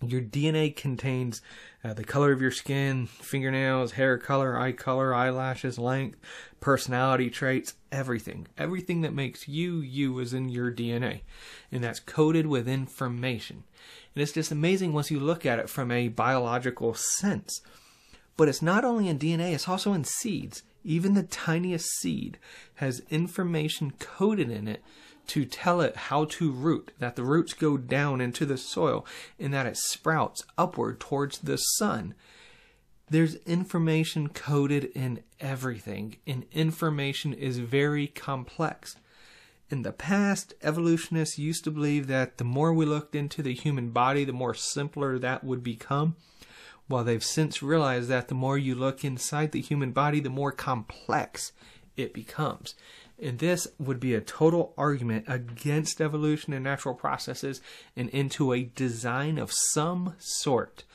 Your 0.02 0.22
DNA 0.22 0.74
contains 0.74 1.42
uh, 1.84 1.94
the 1.94 2.06
color 2.06 2.32
of 2.32 2.42
your 2.42 2.52
skin, 2.52 3.08
fingernails, 3.08 3.94
hair 3.94 4.18
color, 4.18 4.58
eye 4.58 4.72
color, 4.72 5.14
eyelashes, 5.14 5.78
length, 5.78 6.18
personality 6.62 7.30
traits, 7.30 7.74
everything. 7.92 8.48
Everything 8.58 9.02
that 9.02 9.14
makes 9.14 9.48
you 9.48 9.80
you 9.80 10.20
is 10.20 10.34
in 10.34 10.50
your 10.50 10.72
DNA. 10.72 11.22
And 11.72 11.84
that's 11.84 12.00
coded 12.00 12.48
with 12.48 12.68
information. 12.68 13.64
And 14.16 14.22
it's 14.22 14.32
just 14.32 14.52
amazing 14.52 14.94
once 14.94 15.12
you 15.12 15.20
look 15.20 15.46
at 15.46 15.60
it 15.60 15.70
from 15.70 15.92
a 15.92 16.08
biological 16.08 16.94
sense. 16.94 17.62
But 18.38 18.48
it's 18.48 18.62
not 18.62 18.86
only 18.86 19.10
in 19.10 19.20
DNA, 19.20 19.54
it's 19.54 19.68
also 19.68 19.92
in 19.92 20.06
seeds. 20.06 20.64
Even 20.86 21.14
the 21.14 21.24
tiniest 21.24 21.90
seed 22.00 22.38
has 22.76 23.02
information 23.10 23.92
coded 24.00 24.50
in 24.50 24.68
it 24.68 24.82
to 25.30 25.46
tell 25.46 25.82
it 25.82 25.96
how 25.96 26.26
to 26.26 26.52
root, 26.52 26.92
that 27.00 27.16
the 27.16 27.24
roots 27.24 27.54
go 27.54 27.78
down 27.78 28.22
into 28.22 28.46
the 28.46 28.58
soil 28.58 29.06
and 29.40 29.54
that 29.54 29.66
it 29.66 29.78
sprouts 29.78 30.44
upward 30.58 31.00
towards 31.00 31.40
the 31.40 31.58
sun. 31.58 32.14
There's 33.10 33.36
information 33.46 34.30
coded 34.30 34.86
in 34.96 35.24
everything, 35.40 36.18
and 36.28 36.46
information 36.52 37.34
is 37.34 37.58
very 37.58 38.08
complex. 38.08 38.98
In 39.72 39.84
the 39.84 39.92
past, 39.92 40.54
evolutionists 40.62 41.38
used 41.38 41.64
to 41.64 41.72
believe 41.72 42.08
that 42.08 42.38
the 42.38 42.44
more 42.44 42.74
we 42.74 42.86
looked 42.86 43.16
into 43.16 43.42
the 43.42 43.54
human 43.54 43.90
body, 43.90 44.26
the 44.26 44.34
more 44.34 44.54
simpler 44.54 45.18
that 45.20 45.44
would 45.44 45.64
become. 45.64 46.16
While 46.88 47.04
they've 47.04 47.24
since 47.24 47.62
realized 47.62 48.10
that 48.10 48.30
the 48.30 48.36
more 48.36 48.58
you 48.58 48.74
look 48.74 49.04
inside 49.04 49.52
the 49.52 49.62
human 49.62 49.92
body, 49.92 50.20
the 50.20 50.30
more 50.30 50.52
complex 50.52 51.52
it 51.96 52.14
becomes. 52.14 52.74
And 53.22 53.40
this 53.40 53.68
would 53.78 54.00
be 54.00 54.14
a 54.14 54.22
total 54.22 54.74
argument 54.78 55.26
against 55.28 56.00
evolution 56.00 56.54
and 56.54 56.64
natural 56.64 56.96
processes 56.96 57.62
and 57.96 58.10
into 58.10 58.54
a 58.54 58.64
design 58.64 59.38
of 59.38 59.52
some 59.52 60.16
sort. 60.20 60.86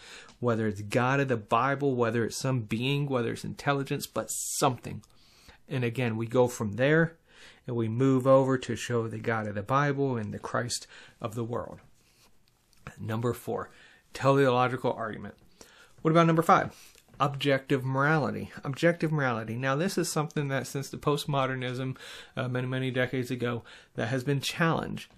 Whether 0.41 0.67
it's 0.67 0.83
God 0.83 1.21
of 1.21 1.29
the 1.29 1.37
Bible, 1.37 1.95
whether 1.95 2.25
it's 2.25 2.37
some 2.37 2.63
being, 2.63 3.07
whether 3.07 3.33
it's 3.33 3.45
intelligence, 3.45 4.07
but 4.07 4.31
something. 4.31 5.03
And 5.69 5.85
again, 5.85 6.17
we 6.17 6.27
go 6.27 6.49
from 6.49 6.73
there 6.73 7.17
and 7.67 7.77
we 7.77 7.89
move 7.89 8.27
over 8.27 8.59
to 8.59 8.77
show 8.77 9.07
the 9.09 9.19
God 9.19 9.47
of 9.47 9.55
the 9.55 9.63
Bible 9.63 10.17
and 10.17 10.33
the 10.33 10.39
Christ 10.39 10.87
of 11.21 11.35
the 11.35 11.45
world. 11.45 11.81
Number 12.99 13.33
four, 13.33 13.71
teleological 14.13 14.93
argument. 14.93 15.35
What 16.03 16.11
about 16.11 16.27
number 16.27 16.43
five? 16.43 16.94
Objective 17.21 17.85
morality. 17.85 18.51
Objective 18.65 19.13
morality. 19.13 19.57
Now, 19.57 19.77
this 19.77 19.97
is 19.97 20.11
something 20.11 20.49
that 20.49 20.67
since 20.67 20.89
the 20.89 20.97
postmodernism 20.97 21.97
uh, 22.37 22.49
many, 22.49 22.67
many 22.67 22.91
decades 22.91 23.31
ago, 23.31 23.63
that 23.95 24.09
has 24.09 24.25
been 24.25 24.41
challenged. 24.41 25.11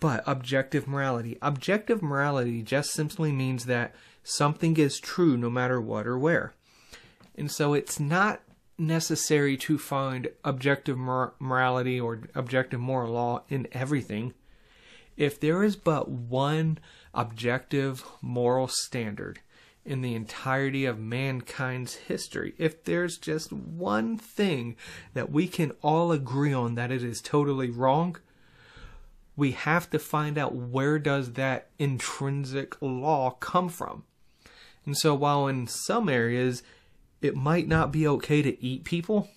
But 0.00 0.24
objective 0.26 0.88
morality. 0.88 1.38
Objective 1.42 2.02
morality 2.02 2.62
just 2.62 2.90
simply 2.90 3.30
means 3.30 3.66
that 3.66 3.94
something 4.24 4.76
is 4.76 4.98
true 4.98 5.36
no 5.36 5.50
matter 5.50 5.80
what 5.80 6.06
or 6.06 6.18
where. 6.18 6.54
And 7.36 7.50
so 7.50 7.74
it's 7.74 8.00
not 8.00 8.40
necessary 8.78 9.56
to 9.56 9.78
find 9.78 10.28
objective 10.44 10.98
mor- 10.98 11.34
morality 11.38 12.00
or 12.00 12.22
objective 12.34 12.80
moral 12.80 13.12
law 13.12 13.42
in 13.48 13.68
everything. 13.72 14.34
If 15.16 15.38
there 15.38 15.62
is 15.62 15.76
but 15.76 16.08
one 16.08 16.78
objective 17.14 18.04
moral 18.20 18.68
standard 18.68 19.40
in 19.84 20.00
the 20.00 20.14
entirety 20.14 20.84
of 20.84 20.98
mankind's 20.98 21.94
history, 21.94 22.54
if 22.58 22.84
there's 22.84 23.18
just 23.18 23.52
one 23.52 24.16
thing 24.16 24.76
that 25.14 25.30
we 25.30 25.48
can 25.48 25.72
all 25.82 26.12
agree 26.12 26.52
on 26.52 26.74
that 26.76 26.92
it 26.92 27.02
is 27.02 27.20
totally 27.20 27.70
wrong, 27.70 28.16
we 29.36 29.52
have 29.52 29.90
to 29.90 29.98
find 29.98 30.38
out 30.38 30.54
where 30.54 30.98
does 30.98 31.32
that 31.32 31.68
intrinsic 31.78 32.80
law 32.80 33.30
come 33.30 33.68
from. 33.68 34.04
And 34.84 34.96
so 34.96 35.14
while 35.14 35.48
in 35.48 35.66
some 35.66 36.08
areas 36.08 36.62
it 37.22 37.36
might 37.36 37.68
not 37.68 37.92
be 37.92 38.06
okay 38.06 38.42
to 38.42 38.62
eat 38.62 38.84
people. 38.84 39.30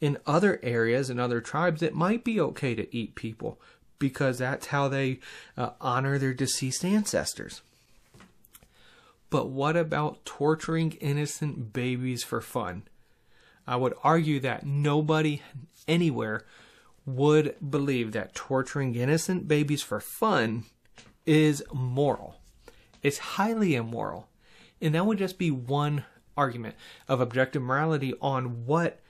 In 0.00 0.18
other 0.26 0.58
areas, 0.62 1.10
in 1.10 1.18
other 1.18 1.40
tribes, 1.40 1.82
it 1.82 1.94
might 1.94 2.24
be 2.24 2.40
okay 2.40 2.74
to 2.74 2.96
eat 2.96 3.14
people 3.14 3.60
because 3.98 4.38
that's 4.38 4.68
how 4.68 4.88
they 4.88 5.20
uh, 5.56 5.70
honor 5.80 6.18
their 6.18 6.34
deceased 6.34 6.84
ancestors. 6.84 7.62
But 9.32 9.48
what 9.48 9.78
about 9.78 10.26
torturing 10.26 10.92
innocent 11.00 11.72
babies 11.72 12.22
for 12.22 12.42
fun? 12.42 12.82
I 13.66 13.76
would 13.76 13.94
argue 14.04 14.38
that 14.40 14.66
nobody 14.66 15.40
anywhere 15.88 16.44
would 17.06 17.56
believe 17.70 18.12
that 18.12 18.34
torturing 18.34 18.94
innocent 18.94 19.48
babies 19.48 19.82
for 19.82 20.00
fun 20.00 20.64
is 21.24 21.64
moral. 21.72 22.42
It's 23.02 23.16
highly 23.16 23.74
immoral. 23.74 24.28
And 24.82 24.94
that 24.94 25.06
would 25.06 25.16
just 25.16 25.38
be 25.38 25.50
one 25.50 26.04
argument 26.36 26.74
of 27.08 27.22
objective 27.22 27.62
morality 27.62 28.12
on 28.20 28.66
what 28.66 29.00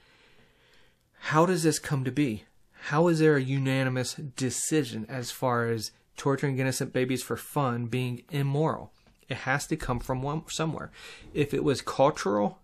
how 1.19 1.47
does 1.47 1.64
this 1.64 1.81
come 1.81 2.05
to 2.05 2.12
be? 2.12 2.45
How 2.91 3.09
is 3.09 3.19
there 3.19 3.35
a 3.35 3.43
unanimous 3.43 4.14
decision 4.14 5.05
as 5.09 5.33
far 5.33 5.67
as 5.67 5.91
torturing 6.17 6.61
innocent 6.61 6.93
babies 6.93 7.25
for 7.25 7.37
fun 7.37 7.87
being 7.87 8.23
immoral? 8.31 8.93
It 9.29 9.38
has 9.38 9.67
to 9.69 9.76
come 9.76 10.00
from 10.00 10.23
one, 10.23 10.43
somewhere. 10.49 10.91
If 11.33 11.55
it 11.55 11.64
was 11.64 11.81
cultural 11.81 12.59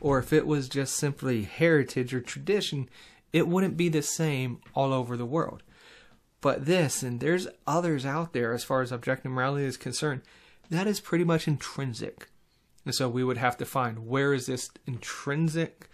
or 0.00 0.18
if 0.18 0.32
it 0.32 0.46
was 0.46 0.68
just 0.68 0.96
simply 0.96 1.42
heritage 1.42 2.14
or 2.14 2.20
tradition, 2.20 2.88
it 3.32 3.48
wouldn't 3.48 3.76
be 3.76 3.88
the 3.88 4.02
same 4.02 4.60
all 4.74 4.92
over 4.92 5.16
the 5.16 5.26
world. 5.26 5.62
But 6.40 6.66
this, 6.66 7.02
and 7.02 7.20
there's 7.20 7.48
others 7.66 8.06
out 8.06 8.32
there 8.32 8.52
as 8.52 8.64
far 8.64 8.80
as 8.80 8.92
objective 8.92 9.30
morality 9.30 9.66
is 9.66 9.76
concerned, 9.76 10.22
that 10.70 10.86
is 10.86 11.00
pretty 11.00 11.24
much 11.24 11.46
intrinsic. 11.46 12.28
And 12.84 12.94
so 12.94 13.08
we 13.08 13.24
would 13.24 13.36
have 13.36 13.58
to 13.58 13.66
find 13.66 14.06
where 14.06 14.32
is 14.32 14.46
this 14.46 14.70
intrinsic 14.86 15.88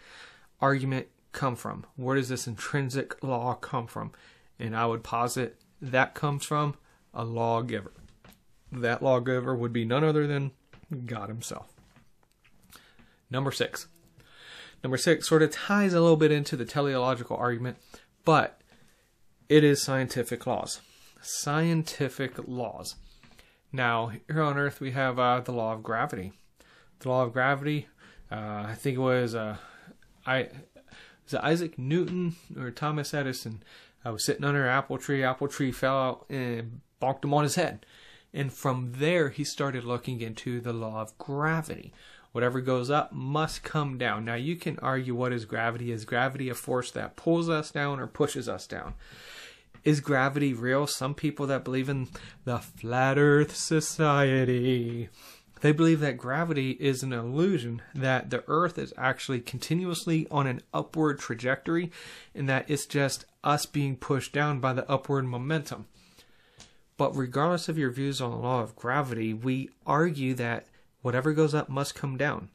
argument 0.61 1.09
come 1.33 1.57
from? 1.57 1.85
Where 1.96 2.16
does 2.16 2.29
this 2.29 2.46
intrinsic 2.46 3.22
law 3.22 3.55
come 3.55 3.87
from? 3.87 4.12
And 4.59 4.76
I 4.76 4.87
would 4.87 5.02
posit 5.02 5.61
that 5.83 6.14
comes 6.14 6.44
from 6.44 6.76
a 7.12 7.24
lawgiver. 7.24 7.92
That 8.76 9.02
lawgiver 9.02 9.54
would 9.54 9.72
be 9.72 9.84
none 9.84 10.04
other 10.04 10.26
than 10.26 10.52
God 11.06 11.28
Himself. 11.28 11.68
Number 13.30 13.50
six. 13.50 13.86
Number 14.84 14.96
six 14.96 15.28
sort 15.28 15.42
of 15.42 15.50
ties 15.50 15.94
a 15.94 16.00
little 16.00 16.16
bit 16.16 16.30
into 16.30 16.56
the 16.56 16.64
teleological 16.64 17.36
argument, 17.36 17.78
but 18.24 18.60
it 19.48 19.64
is 19.64 19.82
scientific 19.82 20.46
laws. 20.46 20.80
Scientific 21.22 22.34
laws. 22.46 22.96
Now, 23.72 24.12
here 24.28 24.42
on 24.42 24.58
Earth, 24.58 24.80
we 24.80 24.92
have 24.92 25.18
uh, 25.18 25.40
the 25.40 25.52
law 25.52 25.72
of 25.72 25.82
gravity 25.82 26.32
the 27.00 27.08
law 27.08 27.22
of 27.22 27.32
gravity. 27.32 27.88
Uh, 28.30 28.64
I 28.68 28.74
think 28.74 28.96
it 28.96 29.00
was 29.00 29.34
uh, 29.34 29.56
I 30.26 30.48
was 31.24 31.34
it 31.34 31.40
Isaac 31.42 31.78
Newton 31.78 32.36
or 32.58 32.70
Thomas 32.70 33.14
Edison. 33.14 33.62
I 34.04 34.10
was 34.10 34.24
sitting 34.24 34.44
under 34.44 34.64
an 34.64 34.70
apple 34.70 34.98
tree. 34.98 35.22
Apple 35.22 35.48
tree 35.48 35.72
fell 35.72 35.98
out 35.98 36.26
and 36.28 36.80
bonked 37.00 37.24
him 37.24 37.34
on 37.34 37.42
his 37.42 37.56
head. 37.56 37.84
And 38.37 38.53
from 38.53 38.92
there, 38.99 39.31
he 39.31 39.44
started 39.44 39.83
looking 39.83 40.20
into 40.20 40.61
the 40.61 40.72
law 40.72 41.01
of 41.01 41.16
gravity. 41.18 41.92
Whatever 42.33 42.61
goes 42.61 42.90
up 42.90 43.12
must 43.12 43.62
come 43.62 43.96
down. 43.96 44.25
Now, 44.27 44.35
you 44.35 44.57
can 44.57 44.79
argue 44.81 45.14
what 45.14 45.33
is 45.33 45.46
gravity. 45.46 45.90
Is 45.90 46.05
gravity 46.05 46.51
a 46.51 46.55
force 46.55 46.90
that 46.92 47.16
pulls 47.16 47.49
us 47.49 47.70
down 47.70 47.99
or 47.99 48.07
pushes 48.07 48.49
us 48.49 48.66
down? 48.66 48.94
Is 49.83 50.01
gravity 50.01 50.53
real? 50.53 50.87
Some 50.87 51.14
people 51.14 51.46
that 51.46 51.64
believe 51.64 51.88
in 51.88 52.09
the 52.44 52.59
Flat 52.59 53.18
Earth 53.18 53.57
Society 53.57 55.09
they 55.61 55.72
believe 55.72 56.01
that 56.01 56.18
gravity 56.18 56.72
is 56.72 57.03
an 57.03 57.12
illusion, 57.12 57.83
that 57.94 58.31
the 58.31 58.44
Earth 58.46 58.79
is 58.79 58.92
actually 58.96 59.40
continuously 59.40 60.27
on 60.31 60.46
an 60.46 60.61
upward 60.72 61.18
trajectory, 61.18 61.90
and 62.35 62.49
that 62.49 62.68
it's 62.68 62.87
just 62.87 63.25
us 63.42 63.64
being 63.64 63.96
pushed 63.96 64.33
down 64.33 64.61
by 64.61 64.72
the 64.72 64.88
upward 64.90 65.25
momentum. 65.25 65.87
But 66.96 67.16
regardless 67.16 67.68
of 67.68 67.78
your 67.78 67.90
views 67.90 68.20
on 68.20 68.30
the 68.30 68.37
law 68.37 68.62
of 68.62 68.76
gravity, 68.76 69.35
we 69.35 69.70
argue 69.87 70.35
that 70.35 70.66
whatever 71.02 71.32
goes 71.32 71.54
up 71.54 71.68
must 71.68 71.94
come 71.94 72.16
down. 72.16 72.48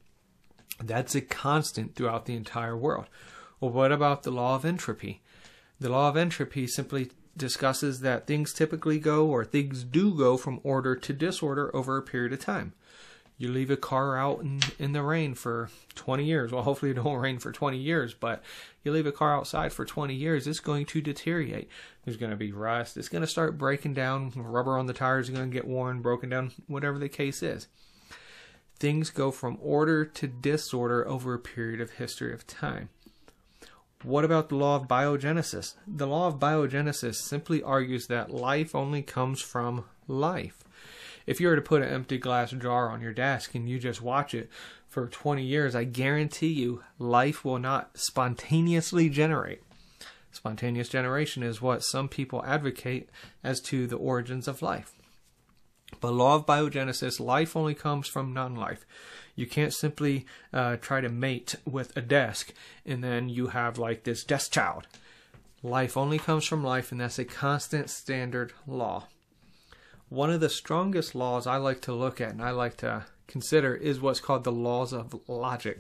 That's 0.84 1.16
a 1.16 1.22
constant 1.22 1.96
throughout 1.96 2.26
the 2.26 2.36
entire 2.36 2.76
world. 2.76 3.06
Well, 3.60 3.72
what 3.72 3.92
about 3.92 4.24
the 4.24 4.32
law 4.32 4.56
of 4.56 4.66
entropy? 4.66 5.22
The 5.80 5.90
law 5.90 6.10
of 6.10 6.18
entropy 6.18 6.68
simply 6.68 7.12
discusses 7.38 8.02
that 8.02 8.28
things 8.28 8.54
typically 8.54 9.00
go 9.00 9.28
or 9.28 9.46
things 9.46 9.84
do 9.84 10.14
go 10.16 10.38
from 10.38 10.60
order 10.64 10.96
to 10.96 11.14
disorder 11.14 11.74
over 11.76 11.98
a 11.98 12.02
period 12.02 12.34
of 12.34 12.40
time 12.40 12.74
you 13.42 13.52
leave 13.52 13.72
a 13.72 13.78
car 13.78 14.18
out 14.18 14.42
in, 14.42 14.62
in 14.78 14.92
the 14.92 15.02
rain 15.02 15.34
for 15.34 15.70
20 15.96 16.24
years. 16.24 16.52
Well, 16.52 16.64
hopefully 16.64 16.92
it 16.92 16.96
don't 16.96 17.16
rain 17.16 17.40
for 17.40 17.52
20 17.52 17.78
years, 17.78 18.14
but 18.14 18.44
you 18.84 18.92
leave 18.92 19.08
a 19.08 19.12
car 19.12 19.36
outside 19.36 19.74
for 19.74 19.84
20 19.84 20.14
years, 20.14 20.46
it's 20.46 20.60
going 20.60 20.86
to 20.88 21.02
deteriorate. 21.02 21.68
There's 22.06 22.18
going 22.18 22.32
to 22.32 22.38
be 22.38 22.52
rust. 22.52 22.98
It's 22.98 23.10
going 23.10 23.24
to 23.24 23.28
start 23.28 23.58
breaking 23.58 23.96
down. 23.96 24.32
Rubber 24.36 24.78
on 24.78 24.86
the 24.86 24.94
tires 24.94 25.28
is 25.30 25.36
going 25.36 25.50
to 25.50 25.54
get 25.54 25.68
worn, 25.68 26.02
broken 26.02 26.30
down, 26.30 26.52
whatever 26.68 27.00
the 27.00 27.10
case 27.10 27.42
is. 27.42 27.68
Things 28.78 29.10
go 29.10 29.32
from 29.32 29.58
order 29.62 30.06
to 30.06 30.28
disorder 30.28 31.08
over 31.08 31.34
a 31.34 31.40
period 31.40 31.82
of 31.82 31.92
history 31.92 32.34
of 32.34 32.48
time. 32.48 32.90
What 34.04 34.26
about 34.26 34.50
the 34.50 34.56
law 34.56 34.78
of 34.78 34.88
biogenesis? 34.88 35.76
The 35.88 36.08
law 36.08 36.28
of 36.28 36.40
biogenesis 36.40 37.16
simply 37.16 37.62
argues 37.62 38.08
that 38.08 38.34
life 38.34 38.74
only 38.74 39.04
comes 39.04 39.42
from 39.42 39.86
life 40.08 40.64
if 41.26 41.40
you 41.40 41.48
were 41.48 41.56
to 41.56 41.62
put 41.62 41.82
an 41.82 41.90
empty 41.90 42.18
glass 42.18 42.52
jar 42.52 42.90
on 42.90 43.02
your 43.02 43.14
desk 43.14 43.56
and 43.56 43.70
you 43.70 43.80
just 43.80 44.02
watch 44.02 44.34
it 44.34 44.50
for 44.88 45.08
20 45.08 45.44
years, 45.44 45.76
I 45.76 45.84
guarantee 45.84 46.48
you 46.48 46.84
life 47.00 47.46
will 47.46 47.60
not 47.60 47.98
spontaneously 47.98 49.10
generate. 49.10 49.62
Spontaneous 50.32 50.90
generation 50.90 51.44
is 51.44 51.62
what 51.62 51.84
some 51.84 52.08
people 52.08 52.44
advocate 52.46 53.10
as 53.44 53.60
to 53.62 53.88
the 53.88 53.98
origins 53.98 54.48
of 54.48 54.62
life. 54.62 54.94
But 56.00 56.14
law 56.14 56.36
of 56.36 56.46
biogenesis, 56.46 57.20
life 57.20 57.56
only 57.56 57.74
comes 57.74 58.08
from 58.08 58.34
non-life. 58.34 58.86
You 59.36 59.46
can't 59.46 59.74
simply 59.74 60.26
uh, 60.54 60.78
try 60.78 61.02
to 61.02 61.10
mate 61.10 61.56
with 61.66 61.96
a 61.98 62.02
desk 62.02 62.54
and 62.86 63.04
then 63.04 63.28
you 63.30 63.48
have 63.48 63.78
like 63.78 64.04
this 64.04 64.24
desk 64.24 64.52
child. 64.52 64.88
Life 65.64 65.96
only 65.96 66.18
comes 66.18 66.46
from 66.46 66.64
life, 66.64 66.92
and 66.92 67.00
that's 67.00 67.20
a 67.20 67.26
constant 67.26 67.92
standard 67.92 68.52
law. 68.66 69.06
One 70.12 70.30
of 70.30 70.42
the 70.42 70.50
strongest 70.50 71.16
laws 71.16 71.48
I 71.48 71.56
like 71.56 71.80
to 71.84 71.94
look 71.94 72.20
at 72.20 72.32
and 72.32 72.42
I 72.42 72.52
like 72.52 72.76
to 72.78 73.06
consider 73.28 73.74
is 73.74 74.02
what's 74.02 74.20
called 74.20 74.44
the 74.44 74.52
laws 74.52 74.92
of 74.92 75.18
logic. 75.30 75.80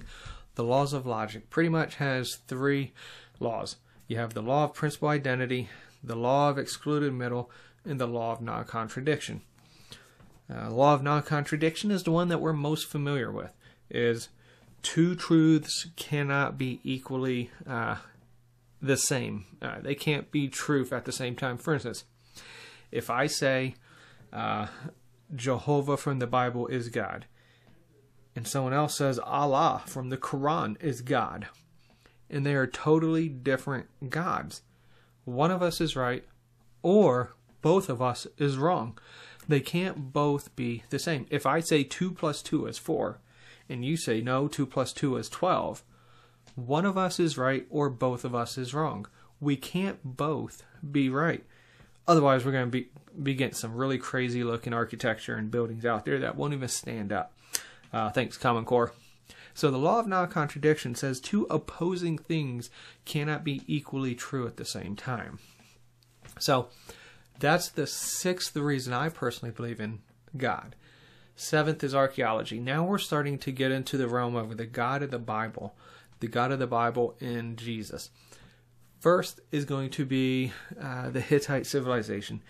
The 0.55 0.63
laws 0.63 0.93
of 0.93 1.05
logic 1.05 1.49
pretty 1.49 1.67
much 1.67 1.95
has 1.95 2.37
three 2.47 2.93
laws. 3.41 3.75
You 4.07 4.15
have 4.19 4.33
the 4.33 4.41
law 4.41 4.63
of 4.63 4.73
principal 4.73 5.09
identity, 5.09 5.67
the 6.01 6.15
law 6.15 6.49
of 6.49 6.57
excluded 6.57 7.11
middle, 7.13 7.51
and 7.83 7.99
the 7.99 8.07
law 8.07 8.31
of 8.31 8.39
non 8.39 8.63
contradiction. 8.63 9.41
Uh, 10.49 10.71
law 10.71 10.93
of 10.93 11.03
non 11.03 11.23
contradiction 11.23 11.91
is 11.91 12.03
the 12.03 12.11
one 12.11 12.29
that 12.29 12.39
we're 12.39 12.53
most 12.53 12.87
familiar 12.87 13.33
with. 13.33 13.51
Is 13.89 14.29
two 14.81 15.13
truths 15.13 15.87
cannot 15.97 16.57
be 16.57 16.79
equally 16.85 17.51
uh, 17.67 17.97
the 18.81 18.95
same. 18.95 19.43
Uh, 19.61 19.81
they 19.81 19.93
can't 19.93 20.31
be 20.31 20.47
truth 20.47 20.93
at 20.93 21.03
the 21.03 21.11
same 21.11 21.35
time. 21.35 21.57
For 21.57 21.73
instance, 21.73 22.05
if 22.93 23.09
I 23.09 23.27
say 23.27 23.75
uh, 24.31 24.67
Jehovah 25.35 25.97
from 25.97 26.19
the 26.19 26.27
Bible 26.27 26.67
is 26.67 26.89
God, 26.89 27.25
and 28.35 28.47
someone 28.47 28.73
else 28.73 28.95
says 28.95 29.19
Allah 29.19 29.83
from 29.85 30.09
the 30.09 30.17
Quran 30.17 30.81
is 30.81 31.01
God, 31.01 31.47
and 32.29 32.45
they 32.45 32.55
are 32.55 32.67
totally 32.67 33.27
different 33.29 34.09
gods, 34.09 34.61
one 35.25 35.51
of 35.51 35.61
us 35.61 35.79
is 35.79 35.95
right, 35.95 36.25
or 36.81 37.33
both 37.61 37.89
of 37.89 38.01
us 38.01 38.25
is 38.37 38.57
wrong. 38.57 38.97
They 39.47 39.59
can't 39.59 40.13
both 40.13 40.55
be 40.55 40.83
the 40.89 40.99
same. 40.99 41.27
If 41.29 41.45
I 41.45 41.59
say 41.59 41.83
2 41.83 42.11
plus 42.11 42.41
2 42.41 42.65
is 42.65 42.77
4, 42.77 43.19
and 43.69 43.85
you 43.85 43.97
say 43.97 44.21
no, 44.21 44.47
2 44.47 44.65
plus 44.65 44.93
2 44.93 45.17
is 45.17 45.29
12, 45.29 45.83
one 46.55 46.85
of 46.85 46.97
us 46.97 47.19
is 47.19 47.37
right 47.37 47.65
or 47.69 47.89
both 47.89 48.25
of 48.25 48.35
us 48.35 48.57
is 48.57 48.73
wrong. 48.73 49.07
We 49.39 49.55
can't 49.55 49.99
both 50.03 50.63
be 50.89 51.09
right. 51.09 51.43
Otherwise, 52.07 52.43
we're 52.43 52.51
going 52.51 52.65
to 52.65 52.71
be, 52.71 52.89
be 53.21 53.35
getting 53.35 53.53
some 53.53 53.75
really 53.75 53.97
crazy 53.97 54.43
looking 54.43 54.73
architecture 54.73 55.35
and 55.35 55.51
buildings 55.51 55.85
out 55.85 56.05
there 56.05 56.19
that 56.19 56.35
won't 56.35 56.53
even 56.53 56.67
stand 56.67 57.11
up. 57.11 57.33
Uh, 57.93 58.09
thanks, 58.09 58.37
Common 58.37 58.65
Core. 58.65 58.93
So 59.53 59.69
the 59.69 59.77
law 59.77 59.99
of 59.99 60.07
non-contradiction 60.07 60.95
says 60.95 61.19
two 61.19 61.45
opposing 61.49 62.17
things 62.17 62.69
cannot 63.05 63.43
be 63.43 63.63
equally 63.67 64.15
true 64.15 64.47
at 64.47 64.57
the 64.57 64.65
same 64.65 64.95
time. 64.95 65.39
So 66.39 66.69
that's 67.39 67.69
the 67.69 67.85
sixth 67.85 68.55
reason 68.55 68.93
I 68.93 69.09
personally 69.09 69.53
believe 69.53 69.79
in 69.79 69.99
God. 70.37 70.75
Seventh 71.35 71.83
is 71.83 71.95
archaeology. 71.95 72.59
Now 72.59 72.83
we're 72.83 72.97
starting 72.97 73.37
to 73.39 73.51
get 73.51 73.71
into 73.71 73.97
the 73.97 74.07
realm 74.07 74.35
of 74.35 74.57
the 74.57 74.65
God 74.65 75.01
of 75.03 75.11
the 75.11 75.19
Bible, 75.19 75.75
the 76.19 76.27
God 76.27 76.51
of 76.51 76.59
the 76.59 76.67
Bible 76.67 77.15
in 77.19 77.55
Jesus. 77.55 78.09
First 79.01 79.39
is 79.51 79.65
going 79.65 79.89
to 79.91 80.05
be 80.05 80.51
uh, 80.79 81.09
the 81.09 81.21
Hittite 81.21 81.65
civilization. 81.65 82.43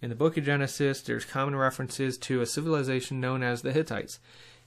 In 0.00 0.08
the 0.08 0.16
book 0.16 0.38
of 0.38 0.44
Genesis, 0.44 1.02
there's 1.02 1.26
common 1.26 1.54
references 1.54 2.16
to 2.18 2.40
a 2.40 2.46
civilization 2.46 3.20
known 3.20 3.42
as 3.42 3.60
the 3.60 3.74
Hittites. 3.74 4.18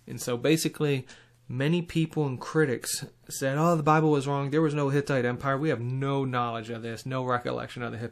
And 0.05 0.21
so 0.21 0.37
basically, 0.37 1.07
many 1.49 1.81
people 1.81 2.27
and 2.27 2.39
critics 2.39 3.07
said, 3.27 3.57
oh, 3.57 3.75
the 3.75 3.81
Bible 3.81 4.11
was 4.11 4.27
wrong. 4.27 4.51
There 4.51 4.61
was 4.61 4.75
no 4.75 4.89
Hittite 4.89 5.25
empire. 5.25 5.57
We 5.57 5.69
have 5.69 5.81
no 5.81 6.25
knowledge 6.25 6.69
of 6.69 6.83
this, 6.83 7.07
no 7.07 7.25
recollection 7.25 7.81
of 7.81 7.91
the 7.91 8.11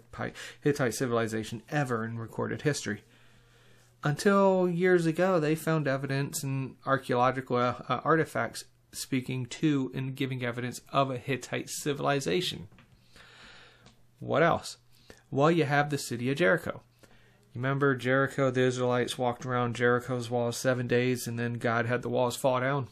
Hittite, 0.62 0.96
civilization 0.96 1.62
ever 1.70 2.04
in 2.04 2.18
recorded 2.18 2.64
history. 2.64 3.04
Until 4.04 4.68
years 4.68 5.06
ago, 5.06 5.40
they 5.40 5.54
found 5.54 5.88
evidence 5.88 6.42
and 6.42 6.78
archaeological 6.84 7.58
uh, 7.58 7.76
artifacts 7.88 8.64
speaking 8.92 9.46
to 9.46 9.92
and 9.94 10.16
giving 10.16 10.44
evidence 10.44 10.82
of 10.92 11.12
a 11.12 11.20
Hittite 11.20 11.70
civilization. 11.70 12.70
What 14.20 14.44
else? 14.44 14.78
Well, 15.32 15.52
you 15.52 15.66
have 15.66 15.90
the 15.90 15.98
city 15.98 16.30
of 16.32 16.38
Jericho. 16.38 16.82
You 17.54 17.62
remember 17.62 17.96
Jericho, 17.96 18.52
the 18.52 18.62
Israelites 18.62 19.18
walked 19.18 19.46
around 19.46 19.76
Jericho's 19.76 20.30
walls 20.30 20.58
seven 20.58 20.88
days 20.88 21.28
and 21.28 21.38
then 21.40 21.54
God 21.56 21.86
had 21.86 22.02
the 22.02 22.10
walls 22.10 22.36
fall 22.36 22.60
down. 22.60 22.88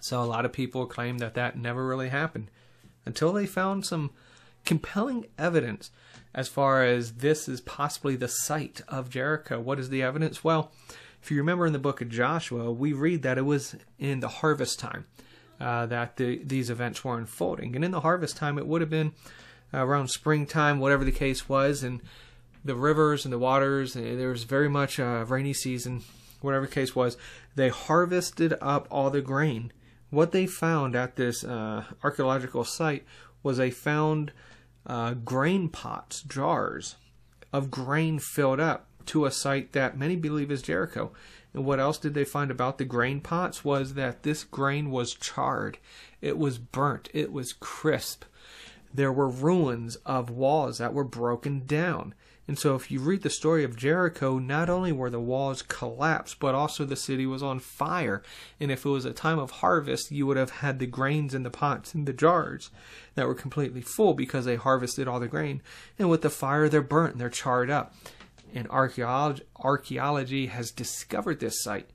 So 0.00 0.20
a 0.20 0.24
lot 0.24 0.44
of 0.44 0.52
people 0.52 0.86
claim 0.86 1.18
that 1.18 1.34
that 1.34 1.56
never 1.56 1.86
really 1.86 2.08
happened 2.08 2.50
until 3.04 3.32
they 3.32 3.46
found 3.46 3.86
some 3.86 4.10
compelling 4.64 5.26
evidence 5.38 5.90
as 6.34 6.48
far 6.48 6.84
as 6.84 7.14
this 7.14 7.48
is 7.48 7.60
possibly 7.60 8.16
the 8.16 8.28
site 8.28 8.80
of 8.88 9.10
Jericho. 9.10 9.60
What 9.60 9.78
is 9.78 9.90
the 9.90 10.02
evidence? 10.02 10.42
Well, 10.42 10.72
if 11.22 11.30
you 11.30 11.36
remember 11.36 11.66
in 11.66 11.72
the 11.72 11.78
book 11.78 12.00
of 12.00 12.08
Joshua, 12.08 12.72
we 12.72 12.92
read 12.92 13.22
that 13.22 13.38
it 13.38 13.42
was 13.42 13.76
in 13.98 14.20
the 14.20 14.28
harvest 14.28 14.80
time 14.80 15.06
uh, 15.60 15.86
that 15.86 16.16
the, 16.16 16.42
these 16.42 16.70
events 16.70 17.04
were 17.04 17.16
unfolding. 17.16 17.76
And 17.76 17.84
in 17.84 17.92
the 17.92 18.00
harvest 18.00 18.36
time, 18.36 18.58
it 18.58 18.66
would 18.66 18.80
have 18.80 18.90
been 18.90 19.12
around 19.72 20.08
springtime, 20.08 20.78
whatever 20.78 21.04
the 21.04 21.12
case 21.12 21.48
was, 21.48 21.82
and 21.82 22.00
the 22.64 22.74
rivers 22.74 23.24
and 23.24 23.32
the 23.32 23.38
waters, 23.38 23.96
and 23.96 24.18
there 24.18 24.28
was 24.28 24.44
very 24.44 24.68
much 24.68 24.98
a 24.98 25.24
rainy 25.28 25.52
season, 25.52 26.02
whatever 26.40 26.66
the 26.66 26.72
case 26.72 26.94
was. 26.94 27.16
They 27.54 27.68
harvested 27.68 28.54
up 28.60 28.86
all 28.90 29.10
the 29.10 29.20
grain 29.20 29.72
what 30.12 30.32
they 30.32 30.46
found 30.46 30.94
at 30.94 31.16
this 31.16 31.42
uh, 31.42 31.84
archaeological 32.04 32.64
site 32.64 33.04
was 33.42 33.56
they 33.56 33.70
found 33.70 34.30
uh, 34.86 35.14
grain 35.14 35.70
pots, 35.70 36.20
jars 36.20 36.96
of 37.50 37.70
grain 37.70 38.18
filled 38.18 38.60
up 38.60 38.88
to 39.06 39.24
a 39.24 39.30
site 39.30 39.72
that 39.72 39.96
many 39.96 40.14
believe 40.14 40.50
is 40.50 40.60
Jericho. 40.60 41.12
And 41.54 41.64
what 41.64 41.80
else 41.80 41.96
did 41.96 42.12
they 42.12 42.26
find 42.26 42.50
about 42.50 42.76
the 42.76 42.84
grain 42.84 43.22
pots 43.22 43.64
was 43.64 43.94
that 43.94 44.22
this 44.22 44.44
grain 44.44 44.90
was 44.90 45.14
charred, 45.14 45.78
it 46.20 46.36
was 46.36 46.58
burnt, 46.58 47.08
it 47.14 47.32
was 47.32 47.54
crisp. 47.54 48.24
There 48.94 49.12
were 49.12 49.28
ruins 49.28 49.96
of 50.04 50.30
walls 50.30 50.78
that 50.78 50.94
were 50.94 51.04
broken 51.04 51.66
down. 51.66 52.14
And 52.48 52.58
so, 52.58 52.74
if 52.74 52.90
you 52.90 52.98
read 52.98 53.22
the 53.22 53.30
story 53.30 53.62
of 53.62 53.76
Jericho, 53.76 54.38
not 54.38 54.68
only 54.68 54.90
were 54.90 55.10
the 55.10 55.20
walls 55.20 55.62
collapsed, 55.62 56.40
but 56.40 56.56
also 56.56 56.84
the 56.84 56.96
city 56.96 57.24
was 57.24 57.42
on 57.42 57.60
fire. 57.60 58.22
And 58.58 58.72
if 58.72 58.84
it 58.84 58.88
was 58.88 59.04
a 59.04 59.12
time 59.12 59.38
of 59.38 59.52
harvest, 59.52 60.10
you 60.10 60.26
would 60.26 60.36
have 60.36 60.50
had 60.50 60.80
the 60.80 60.86
grains 60.86 61.34
in 61.34 61.44
the 61.44 61.50
pots 61.50 61.94
and 61.94 62.04
the 62.04 62.12
jars 62.12 62.70
that 63.14 63.28
were 63.28 63.34
completely 63.34 63.80
full 63.80 64.14
because 64.14 64.44
they 64.44 64.56
harvested 64.56 65.06
all 65.06 65.20
the 65.20 65.28
grain. 65.28 65.62
And 65.98 66.10
with 66.10 66.22
the 66.22 66.30
fire, 66.30 66.68
they're 66.68 66.82
burnt 66.82 67.12
and 67.12 67.20
they're 67.20 67.30
charred 67.30 67.70
up. 67.70 67.94
And 68.52 68.68
archaeology, 68.68 69.44
archaeology 69.56 70.46
has 70.48 70.72
discovered 70.72 71.38
this 71.38 71.62
site. 71.62 71.88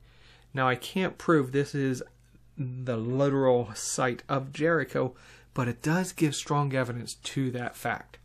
Now, 0.54 0.66
I 0.66 0.76
can't 0.76 1.18
prove 1.18 1.52
this 1.52 1.74
is 1.74 2.02
the 2.56 2.96
literal 2.96 3.70
site 3.74 4.22
of 4.28 4.52
Jericho, 4.52 5.14
but 5.58 5.66
it 5.66 5.82
does 5.82 6.12
give 6.12 6.36
strong 6.36 6.72
evidence 6.72 7.14
to 7.14 7.50
that 7.50 7.74
fact. 7.74 8.18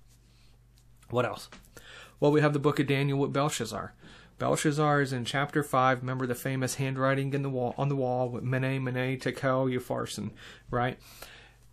What 1.09 1.25
else? 1.25 1.49
Well, 2.19 2.31
we 2.31 2.41
have 2.41 2.53
the 2.53 2.59
book 2.59 2.79
of 2.79 2.85
Daniel 2.85 3.17
with 3.17 3.33
Belshazzar. 3.33 3.95
Belshazzar 4.37 5.01
is 5.01 5.11
in 5.11 5.25
chapter 5.25 5.63
5. 5.63 6.01
Remember 6.01 6.27
the 6.27 6.35
famous 6.35 6.75
handwriting 6.75 7.33
in 7.33 7.41
the 7.41 7.49
wall 7.49 7.73
on 7.75 7.89
the 7.89 7.95
wall 7.95 8.29
with 8.29 8.43
Mene, 8.43 8.83
Mene, 8.83 9.19
Tekel, 9.19 9.65
Upharsin, 9.65 10.29
right? 10.69 10.99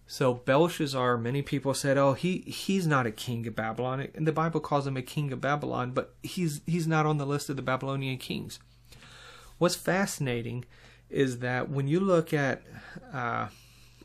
So 0.07 0.33
Belshazzar, 0.33 1.19
many 1.19 1.43
people 1.43 1.75
said, 1.75 1.99
"Oh, 1.99 2.15
he 2.15 2.39
he's 2.39 2.87
not 2.87 3.07
a 3.07 3.13
king 3.13 3.47
of 3.47 3.55
Babylon." 3.55 4.09
And 4.15 4.27
the 4.27 4.33
Bible 4.33 4.61
calls 4.61 4.87
him 4.87 4.97
a 4.97 5.03
king 5.03 5.31
of 5.31 5.43
Babylon, 5.43 5.91
but 5.91 6.15
he's 6.23 6.63
he's 6.65 6.87
not 6.87 7.05
on 7.05 7.19
the 7.19 7.27
list 7.27 7.51
of 7.51 7.57
the 7.57 7.63
Babylonian 7.63 8.17
kings. 8.17 8.61
What's 9.59 9.77
fascinating 9.77 10.65
is 11.11 11.41
that 11.41 11.69
when 11.69 11.87
you 11.87 12.01
look 12.01 12.33
at 12.33 12.63
uh, 13.13 13.49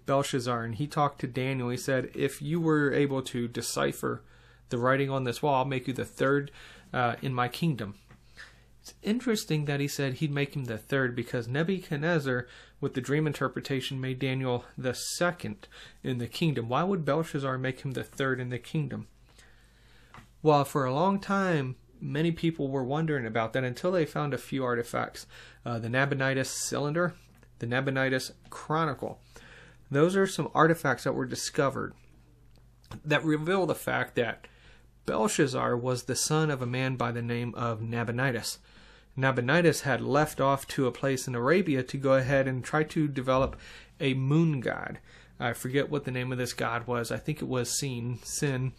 Belshazzar 0.06 0.64
and 0.64 0.76
he 0.76 0.88
talked 0.88 1.20
to 1.22 1.28
Daniel, 1.28 1.70
he 1.70 1.78
said, 1.78 2.12
"If 2.14 2.42
you 2.42 2.60
were 2.60 2.94
able 2.94 3.22
to 3.24 3.48
decipher 3.48 4.24
the 4.70 4.78
writing 4.78 5.10
on 5.10 5.24
this 5.24 5.42
wall, 5.42 5.56
I'll 5.56 5.66
make 5.66 5.88
you 5.88 5.94
the 5.94 6.06
third 6.06 6.52
uh, 6.94 7.16
in 7.22 7.34
my 7.34 7.48
kingdom. 7.48 7.96
It's 8.82 8.94
interesting 9.02 9.66
that 9.66 9.80
he 9.80 9.88
said 9.88 10.16
he'd 10.16 10.32
make 10.32 10.56
him 10.56 10.66
the 10.66 10.78
third 10.78 11.16
because 11.16 11.48
Nebuchadnezzar, 11.48 12.48
with 12.80 12.94
the 12.94 13.02
dream 13.02 13.26
interpretation, 13.26 14.00
made 14.00 14.20
Daniel 14.20 14.64
the 14.78 14.94
second 14.94 15.68
in 16.04 16.20
the 16.20 16.28
kingdom. 16.28 16.70
Why 16.70 16.84
would 16.84 17.04
Belshazzar 17.04 17.58
make 17.58 17.82
him 17.82 17.92
the 17.92 18.04
third 18.04 18.40
in 18.40 18.50
the 18.50 18.60
kingdom? 18.60 19.08
Well, 20.44 20.64
for 20.66 20.86
a 20.86 20.94
long 20.94 21.20
time, 21.20 21.78
many 22.00 22.32
people 22.32 22.68
were 22.68 22.84
wondering 22.84 23.26
about 23.26 23.54
that 23.54 23.64
until 23.64 23.92
they 23.92 24.06
found 24.06 24.34
a 24.34 24.38
few 24.38 24.64
artifacts 24.64 25.26
uh, 25.66 25.80
the 25.80 25.90
Nabonidus 25.90 26.50
cylinder, 26.50 27.16
the 27.58 27.66
Nabonidus 27.66 28.34
chronicle. 28.52 29.20
Those 29.90 30.16
are 30.16 30.28
some 30.28 30.50
artifacts 30.54 31.04
that 31.04 31.14
were 31.14 31.26
discovered 31.26 31.94
that 33.04 33.24
reveal 33.24 33.66
the 33.66 33.76
fact 33.76 34.16
that 34.16 34.48
Belshazzar 35.06 35.78
was 35.78 36.04
the 36.04 36.16
son 36.16 36.50
of 36.50 36.62
a 36.62 36.68
man 36.68 36.96
by 36.96 37.12
the 37.12 37.22
name 37.22 37.54
of 37.56 37.82
Nabonidus. 37.82 38.60
Nabonidus 39.16 39.82
had 39.82 40.02
left 40.02 40.42
off 40.42 40.68
to 40.70 40.88
a 40.88 40.92
place 40.92 41.28
in 41.28 41.36
Arabia 41.36 41.84
to 41.84 41.98
go 41.98 42.14
ahead 42.14 42.48
and 42.48 42.64
try 42.64 42.84
to 42.84 43.08
develop 43.08 43.56
a 44.00 44.14
moon 44.14 44.60
god. 44.60 45.00
I 45.40 45.54
forget 45.54 45.90
what 45.90 46.06
the 46.06 46.12
name 46.12 46.32
of 46.32 46.38
this 46.38 46.54
god 46.54 46.88
was. 46.88 47.12
I 47.12 47.18
think 47.18 47.42
it 47.42 47.48
was 47.48 47.78
Sin, 47.78 48.20
Sin, 48.24 48.74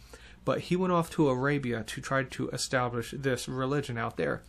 but 0.45 0.61
he 0.61 0.75
went 0.75 0.93
off 0.93 1.09
to 1.11 1.29
Arabia 1.29 1.83
to 1.83 2.01
try 2.01 2.23
to 2.23 2.49
establish 2.49 3.13
this 3.17 3.47
religion 3.47 3.97
out 3.97 4.17
there. 4.17 4.43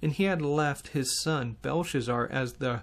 And 0.00 0.12
he 0.12 0.24
had 0.24 0.42
left 0.42 0.88
his 0.88 1.20
son 1.20 1.56
Belshazzar 1.62 2.28
as 2.30 2.54
the 2.54 2.82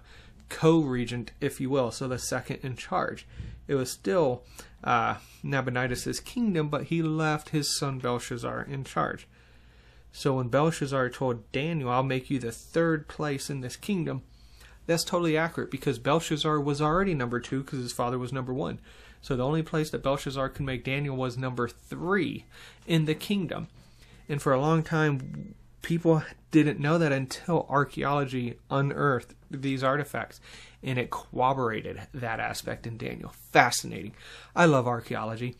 co-regent, 0.49 1.31
if 1.39 1.61
you 1.61 1.69
will, 1.69 1.91
so 1.91 2.07
the 2.07 2.19
second 2.19 2.59
in 2.63 2.75
charge. 2.75 3.25
It 3.67 3.75
was 3.75 3.91
still 3.91 4.43
uh, 4.83 5.15
Nabonidus' 5.43 6.19
kingdom, 6.19 6.69
but 6.69 6.85
he 6.85 7.01
left 7.01 7.49
his 7.49 7.77
son 7.77 7.99
Belshazzar 7.99 8.63
in 8.63 8.83
charge. 8.83 9.27
So 10.11 10.35
when 10.35 10.47
Belshazzar 10.47 11.09
told 11.09 11.51
Daniel, 11.51 11.89
I'll 11.89 12.03
make 12.03 12.29
you 12.29 12.39
the 12.39 12.51
third 12.51 13.07
place 13.07 13.49
in 13.49 13.61
this 13.61 13.75
kingdom, 13.75 14.23
that's 14.87 15.03
totally 15.03 15.37
accurate 15.37 15.69
because 15.69 15.99
Belshazzar 15.99 16.59
was 16.59 16.81
already 16.81 17.13
number 17.13 17.39
two 17.39 17.61
because 17.61 17.79
his 17.79 17.93
father 17.93 18.17
was 18.17 18.33
number 18.33 18.53
one. 18.53 18.79
So 19.21 19.35
the 19.35 19.45
only 19.45 19.61
place 19.61 19.91
that 19.91 20.01
Belshazzar 20.01 20.49
could 20.49 20.65
make 20.65 20.83
Daniel 20.83 21.15
was 21.15 21.37
number 21.37 21.67
three 21.67 22.45
in 22.87 23.05
the 23.05 23.13
kingdom. 23.13 23.67
And 24.27 24.41
for 24.41 24.51
a 24.51 24.59
long 24.59 24.81
time, 24.81 25.53
people 25.81 26.23
didn't 26.51 26.79
know 26.79 26.97
that 26.97 27.11
until 27.11 27.65
archaeology 27.69 28.57
unearthed 28.69 29.35
these 29.51 29.83
artifacts 29.83 30.39
and 30.83 30.97
it 30.97 31.09
corroborated 31.09 32.01
that 32.13 32.39
aspect 32.39 32.87
in 32.87 32.97
Daniel. 32.97 33.33
Fascinating. 33.51 34.13
I 34.55 34.65
love 34.65 34.87
archaeology. 34.87 35.55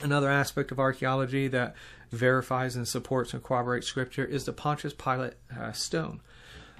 Another 0.00 0.30
aspect 0.30 0.70
of 0.70 0.78
archaeology 0.78 1.48
that 1.48 1.74
verifies 2.10 2.76
and 2.76 2.86
supports 2.86 3.32
and 3.32 3.42
corroborates 3.42 3.86
scripture 3.86 4.24
is 4.24 4.44
the 4.44 4.52
Pontius 4.52 4.92
Pilate 4.92 5.34
uh, 5.58 5.72
stone. 5.72 6.20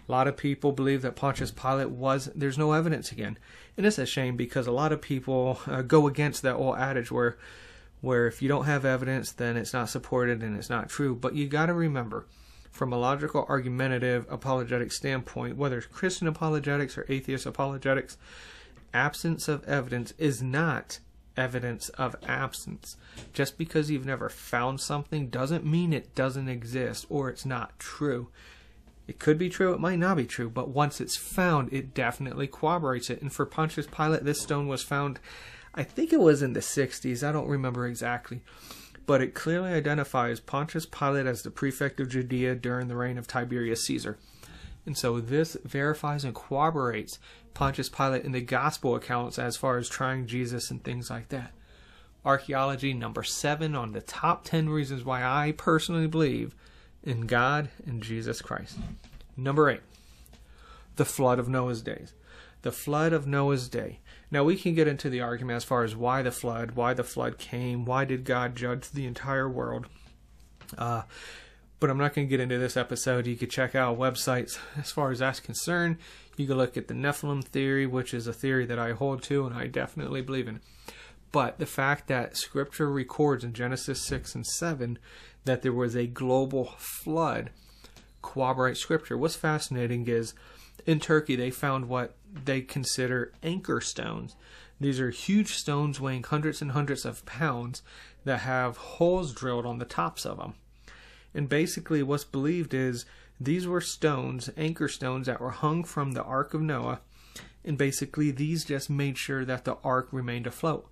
A 0.09 0.13
lot 0.13 0.29
of 0.29 0.37
people 0.37 0.73
believe 0.73 1.03
that 1.03 1.17
Pontius 1.17 1.51
Pilate 1.51 1.91
was, 1.91 2.31
there's 2.35 2.59
no 2.59 2.73
evidence 2.73 3.11
again. 3.11 3.39
And 3.77 3.85
it's 3.85 3.99
a 3.99 4.07
shame 4.07 4.37
because 4.37 4.67
a 4.67 4.73
lot 4.73 4.93
of 4.93 5.01
people 5.01 5.59
uh, 5.67 5.83
go 5.83 6.07
against 6.07 6.43
that 6.43 6.55
old 6.55 6.77
adage 6.79 7.11
where, 7.11 7.37
where 8.01 8.27
if 8.27 8.43
you 8.43 8.49
don't 8.49 8.67
have 8.67 8.85
evidence, 8.85 9.33
then 9.33 9.57
it's 9.57 9.73
not 9.73 9.89
supported 9.89 10.43
and 10.43 10.57
it's 10.57 10.71
not 10.71 10.89
true. 10.89 11.15
But 11.15 11.35
you 11.35 11.49
got 11.49 11.67
to 11.67 11.75
remember, 11.75 12.27
from 12.71 12.93
a 12.93 12.99
logical, 12.99 13.47
argumentative, 13.49 14.27
apologetic 14.31 14.93
standpoint, 14.93 15.57
whether 15.57 15.79
it's 15.79 15.87
Christian 15.87 16.29
apologetics 16.29 16.99
or 16.99 17.07
atheist 17.09 17.47
apologetics, 17.47 18.17
absence 18.93 19.49
of 19.49 19.65
evidence 19.65 20.13
is 20.19 20.43
not 20.43 20.99
evidence 21.37 21.89
of 21.91 22.17
absence. 22.27 22.97
Just 23.33 23.59
because 23.59 23.91
you've 23.91 24.07
never 24.07 24.29
found 24.29 24.81
something 24.81 25.29
doesn't 25.29 25.67
mean 25.67 25.93
it 25.93 26.15
doesn't 26.15 26.49
exist 26.49 27.07
or 27.09 27.29
it's 27.29 27.45
not 27.45 27.79
true. 27.79 28.29
It 29.07 29.19
could 29.19 29.39
be 29.39 29.49
true, 29.49 29.73
it 29.73 29.81
might 29.81 29.99
not 29.99 30.17
be 30.17 30.27
true, 30.27 30.51
but 30.51 30.71
once 30.71 31.01
it's 31.01 31.17
found, 31.17 31.73
it 31.73 31.95
definitely 31.95 32.49
corroborates 32.49 33.09
it. 33.09 33.23
And 33.23 33.33
for 33.33 33.47
Pontius 33.47 33.87
Pilate, 33.87 34.25
this 34.25 34.41
stone 34.41 34.67
was 34.67 34.83
found, 34.83 35.21
I 35.77 35.83
think 35.83 36.13
it 36.13 36.21
was 36.21 36.43
in 36.43 36.55
the 36.55 36.61
60s, 36.61 37.27
I 37.27 37.33
don't 37.33 37.49
remember 37.49 37.87
exactly. 37.87 38.41
But 39.05 39.21
it 39.23 39.35
clearly 39.35 39.73
identifies 39.73 40.41
Pontius 40.41 40.87
Pilate 40.87 41.27
as 41.27 41.43
the 41.43 41.51
prefect 41.51 42.01
of 42.01 42.09
Judea 42.09 42.57
during 42.57 42.89
the 42.89 42.97
reign 42.97 43.19
of 43.19 43.27
Tiberius 43.27 43.85
Caesar. 43.85 44.19
And 44.87 44.97
so 44.97 45.21
this 45.21 45.57
verifies 45.65 46.25
and 46.25 46.35
corroborates 46.35 47.19
Pontius 47.55 47.89
Pilate 47.89 48.25
in 48.25 48.33
the 48.33 48.41
gospel 48.41 48.95
accounts 48.95 49.39
as 49.39 49.57
far 49.57 49.77
as 49.79 49.89
trying 49.89 50.27
Jesus 50.27 50.71
and 50.71 50.83
things 50.83 51.11
like 51.11 51.29
that. 51.29 51.53
Archaeology 52.25 52.93
number 52.93 53.23
seven 53.23 53.77
on 53.77 53.93
the 53.93 54.01
top 54.01 54.45
10 54.45 54.69
reasons 54.69 55.05
why 55.05 55.23
I 55.23 55.53
personally 55.53 56.07
believe 56.09 56.55
in 57.03 57.27
God 57.27 57.69
and 57.85 58.03
Jesus 58.03 58.43
Christ. 58.43 58.79
Number 59.37 59.71
eight, 59.71 59.83
the 60.97 61.05
flood 61.05 61.39
of 61.39 61.49
Noah's 61.49 61.83
days. 61.83 62.15
The 62.63 62.73
flood 62.73 63.13
of 63.13 63.27
Noah's 63.27 63.69
day. 63.69 64.01
Now 64.31 64.45
we 64.45 64.57
can 64.57 64.75
get 64.75 64.89
into 64.89 65.09
the 65.09 65.21
argument 65.21 65.57
as 65.57 65.65
far 65.65 65.85
as 65.85 65.95
why 65.95 66.23
the 66.23 66.33
flood, 66.33 66.73
why 66.73 66.95
the 66.95 67.05
flood 67.05 67.39
came, 67.39 67.85
why 67.85 68.05
did 68.05 68.25
God 68.25 68.57
judge 68.57 68.91
the 68.91 69.07
entire 69.07 69.49
world. 69.49 69.87
Uh, 70.77 71.03
but 71.79 71.91
I'm 71.91 71.99
not 71.99 72.15
going 72.15 72.27
to 72.27 72.31
get 72.31 72.41
into 72.41 72.59
this 72.59 72.77
episode. 72.77 73.27
You 73.27 73.37
could 73.37 73.51
check 73.51 73.75
out 73.75 73.99
websites 73.99 74.59
as 74.77 74.91
far 74.91 75.11
as 75.11 75.19
that's 75.19 75.41
concerned. 75.41 75.99
You 76.37 76.47
can 76.47 76.57
look 76.57 76.77
at 76.77 76.89
the 76.89 76.95
Nephilim 76.95 77.45
theory, 77.45 77.87
which 77.87 78.15
is 78.15 78.27
a 78.27 78.33
theory 78.33 78.67
that 78.67 78.79
I 78.79 78.93
hold 78.93 79.23
to 79.25 79.47
and 79.47 79.55
I 79.55 79.67
definitely 79.67 80.23
believe 80.23 80.49
in. 80.49 80.61
But 81.33 81.59
the 81.59 81.67
fact 81.67 82.09
that 82.09 82.37
Scripture 82.37 82.91
records 82.91 83.45
in 83.45 83.53
Genesis 83.53 84.03
6 84.07 84.35
and 84.35 84.47
7 84.47 84.99
that 85.45 85.63
there 85.63 85.73
was 85.73 85.95
a 85.95 86.07
global 86.07 86.75
flood 86.79 87.51
corroborates 88.23 88.81
Scripture. 88.81 89.19
What's 89.19 89.37
fascinating 89.37 90.09
is 90.09 90.35
in 90.87 90.99
Turkey 90.99 91.37
they 91.37 91.51
found 91.51 91.89
what 91.89 92.17
they 92.45 92.61
consider 92.61 93.33
anchor 93.43 93.81
stones. 93.81 94.37
These 94.79 95.01
are 95.01 95.11
huge 95.11 95.55
stones 95.55 96.01
weighing 96.01 96.25
hundreds 96.25 96.61
and 96.61 96.73
hundreds 96.73 97.05
of 97.05 97.25
pounds 97.25 97.83
that 98.25 98.41
have 98.41 98.77
holes 98.77 99.33
drilled 99.33 99.65
on 99.65 99.79
the 99.79 99.85
tops 99.85 100.27
of 100.27 100.37
them. 100.37 100.55
And 101.33 101.49
basically, 101.49 102.03
what's 102.03 102.25
believed 102.25 102.75
is 102.75 103.07
these 103.41 103.67
were 103.67 103.81
stones, 103.81 104.51
anchor 104.57 104.89
stones, 104.89 105.27
that 105.27 105.41
were 105.41 105.51
hung 105.51 105.85
from 105.85 106.13
the 106.13 106.23
Ark 106.23 106.55
of 106.55 106.61
Noah. 106.63 107.01
And 107.65 107.77
basically, 107.77 108.31
these 108.31 108.65
just 108.65 108.89
made 108.89 109.19
sure 109.19 109.45
that 109.45 109.65
the 109.65 109.77
ark 109.83 110.09
remained 110.13 110.47
afloat. 110.47 110.89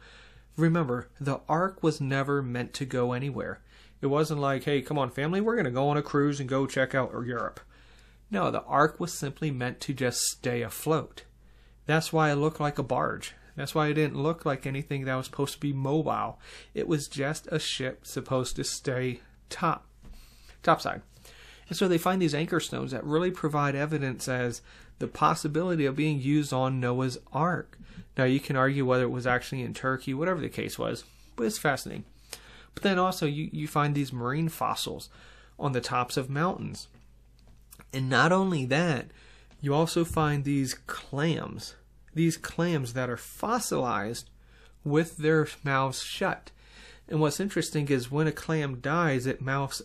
Remember, 0.57 1.09
the 1.21 1.41
ark 1.49 1.83
was 1.83 2.01
never 2.01 2.43
meant 2.43 2.75
to 2.75 2.85
go 2.85 3.13
anywhere. 3.13 3.61
It 4.01 4.07
wasn't 4.07 4.41
like, 4.41 4.65
hey, 4.65 4.83
come 4.83 4.99
on, 4.99 5.11
family, 5.11 5.41
we're 5.41 5.55
going 5.55 5.65
to 5.65 5.71
go 5.71 5.89
on 5.89 5.97
a 5.97 6.03
cruise 6.03 6.41
and 6.41 6.49
go 6.49 6.67
check 6.67 6.95
out 6.95 7.13
Europe. 7.25 7.61
No, 8.31 8.51
the 8.51 8.63
ark 8.65 8.99
was 8.99 9.19
simply 9.19 9.51
meant 9.51 9.81
to 9.81 9.95
just 9.95 10.19
stay 10.21 10.63
afloat. 10.63 11.23
That's 11.87 12.13
why 12.13 12.31
it 12.31 12.37
looked 12.37 12.61
like 12.61 12.79
a 12.79 12.83
barge. 12.83 13.35
That's 13.57 13.75
why 13.75 13.89
it 13.89 13.95
didn't 13.95 14.21
look 14.21 14.45
like 14.45 14.67
anything 14.67 15.05
that 15.05 15.15
was 15.15 15.27
supposed 15.27 15.55
to 15.55 15.61
be 15.61 15.73
mobile. 15.73 16.39
It 16.75 16.89
was 16.89 17.09
just 17.09 17.47
a 17.53 17.59
ship 17.59 18.07
supposed 18.07 18.57
to 18.57 18.65
stay 18.65 19.21
top, 19.49 19.87
topside. 20.63 21.03
And 21.69 21.79
so 21.79 21.87
they 21.89 21.99
find 21.99 22.21
these 22.21 22.35
anchor 22.35 22.61
stones 22.61 22.91
that 22.91 23.05
really 23.05 23.31
provide 23.31 23.75
evidence 23.75 24.29
as 24.29 24.61
the 24.99 25.07
possibility 25.07 25.87
of 25.87 25.97
being 25.97 26.21
used 26.21 26.53
on 26.53 26.81
Noah's 26.81 27.19
Ark. 27.33 27.79
Now 28.17 28.25
you 28.25 28.41
can 28.41 28.57
argue 28.57 28.85
whether 28.85 29.05
it 29.05 29.11
was 29.11 29.27
actually 29.27 29.63
in 29.63 29.75
Turkey, 29.75 30.15
whatever 30.15 30.41
the 30.41 30.49
case 30.49 30.79
was, 30.79 31.05
but 31.37 31.45
it's 31.45 31.59
fascinating. 31.59 32.05
But 32.75 32.83
then 32.83 32.99
also 32.99 33.27
you, 33.27 33.49
you 33.53 33.69
find 33.69 33.95
these 33.95 34.13
marine 34.13 34.49
fossils 34.49 35.09
on 35.59 35.73
the 35.73 35.81
tops 35.81 36.17
of 36.17 36.29
mountains. 36.29 36.89
And 37.93 38.09
not 38.09 38.33
only 38.33 38.67
that, 38.67 39.07
you 39.65 39.73
also 39.73 40.05
find 40.05 40.45
these 40.45 40.75
clams. 40.75 41.75
These 42.13 42.37
clams 42.37 42.93
that 42.93 43.09
are 43.09 43.17
fossilized 43.17 44.29
with 44.85 45.17
their 45.17 45.49
mouths 45.65 46.03
shut. 46.03 46.51
And 47.09 47.19
what's 47.19 47.41
interesting 47.41 47.89
is 47.89 48.11
when 48.11 48.27
a 48.27 48.33
clam 48.33 48.81
dies, 48.81 49.27
it 49.27 49.41
mouths 49.41 49.81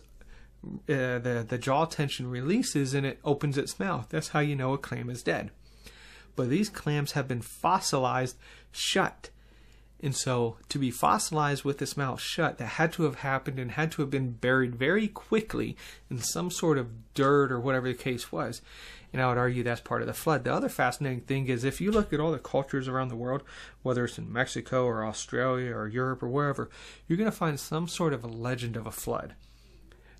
uh, 0.62 1.18
the 1.18 1.46
the 1.48 1.56
jaw 1.56 1.86
tension 1.86 2.28
releases 2.28 2.92
and 2.92 3.06
it 3.06 3.20
opens 3.24 3.56
its 3.56 3.80
mouth. 3.80 4.08
That's 4.10 4.28
how 4.28 4.40
you 4.40 4.54
know 4.54 4.74
a 4.74 4.78
clam 4.78 5.08
is 5.08 5.22
dead. 5.22 5.50
But 6.36 6.50
these 6.50 6.68
clams 6.68 7.12
have 7.12 7.26
been 7.26 7.40
fossilized 7.40 8.36
shut. 8.70 9.30
And 10.02 10.14
so 10.14 10.56
to 10.68 10.78
be 10.78 10.90
fossilized 10.90 11.64
with 11.64 11.78
this 11.78 11.96
mouth 11.96 12.20
shut, 12.20 12.58
that 12.58 12.66
had 12.66 12.92
to 12.94 13.04
have 13.04 13.16
happened 13.16 13.58
and 13.58 13.72
had 13.72 13.92
to 13.92 14.02
have 14.02 14.10
been 14.10 14.32
buried 14.32 14.74
very 14.76 15.08
quickly 15.08 15.76
in 16.10 16.18
some 16.18 16.50
sort 16.50 16.76
of 16.76 17.14
dirt 17.14 17.50
or 17.50 17.60
whatever 17.60 17.88
the 17.88 17.94
case 17.94 18.30
was. 18.30 18.60
And 19.12 19.20
I 19.20 19.28
would 19.28 19.38
argue 19.38 19.62
that's 19.62 19.80
part 19.80 20.02
of 20.02 20.06
the 20.06 20.14
flood. 20.14 20.44
The 20.44 20.54
other 20.54 20.68
fascinating 20.68 21.22
thing 21.22 21.48
is 21.48 21.64
if 21.64 21.80
you 21.80 21.90
look 21.90 22.12
at 22.12 22.20
all 22.20 22.30
the 22.30 22.38
cultures 22.38 22.86
around 22.86 23.08
the 23.08 23.16
world, 23.16 23.42
whether 23.82 24.04
it's 24.04 24.18
in 24.18 24.32
Mexico 24.32 24.84
or 24.84 25.04
Australia 25.04 25.74
or 25.74 25.88
Europe 25.88 26.22
or 26.22 26.28
wherever, 26.28 26.70
you're 27.08 27.18
going 27.18 27.30
to 27.30 27.36
find 27.36 27.58
some 27.58 27.88
sort 27.88 28.12
of 28.12 28.22
a 28.22 28.28
legend 28.28 28.76
of 28.76 28.86
a 28.86 28.92
flood. 28.92 29.34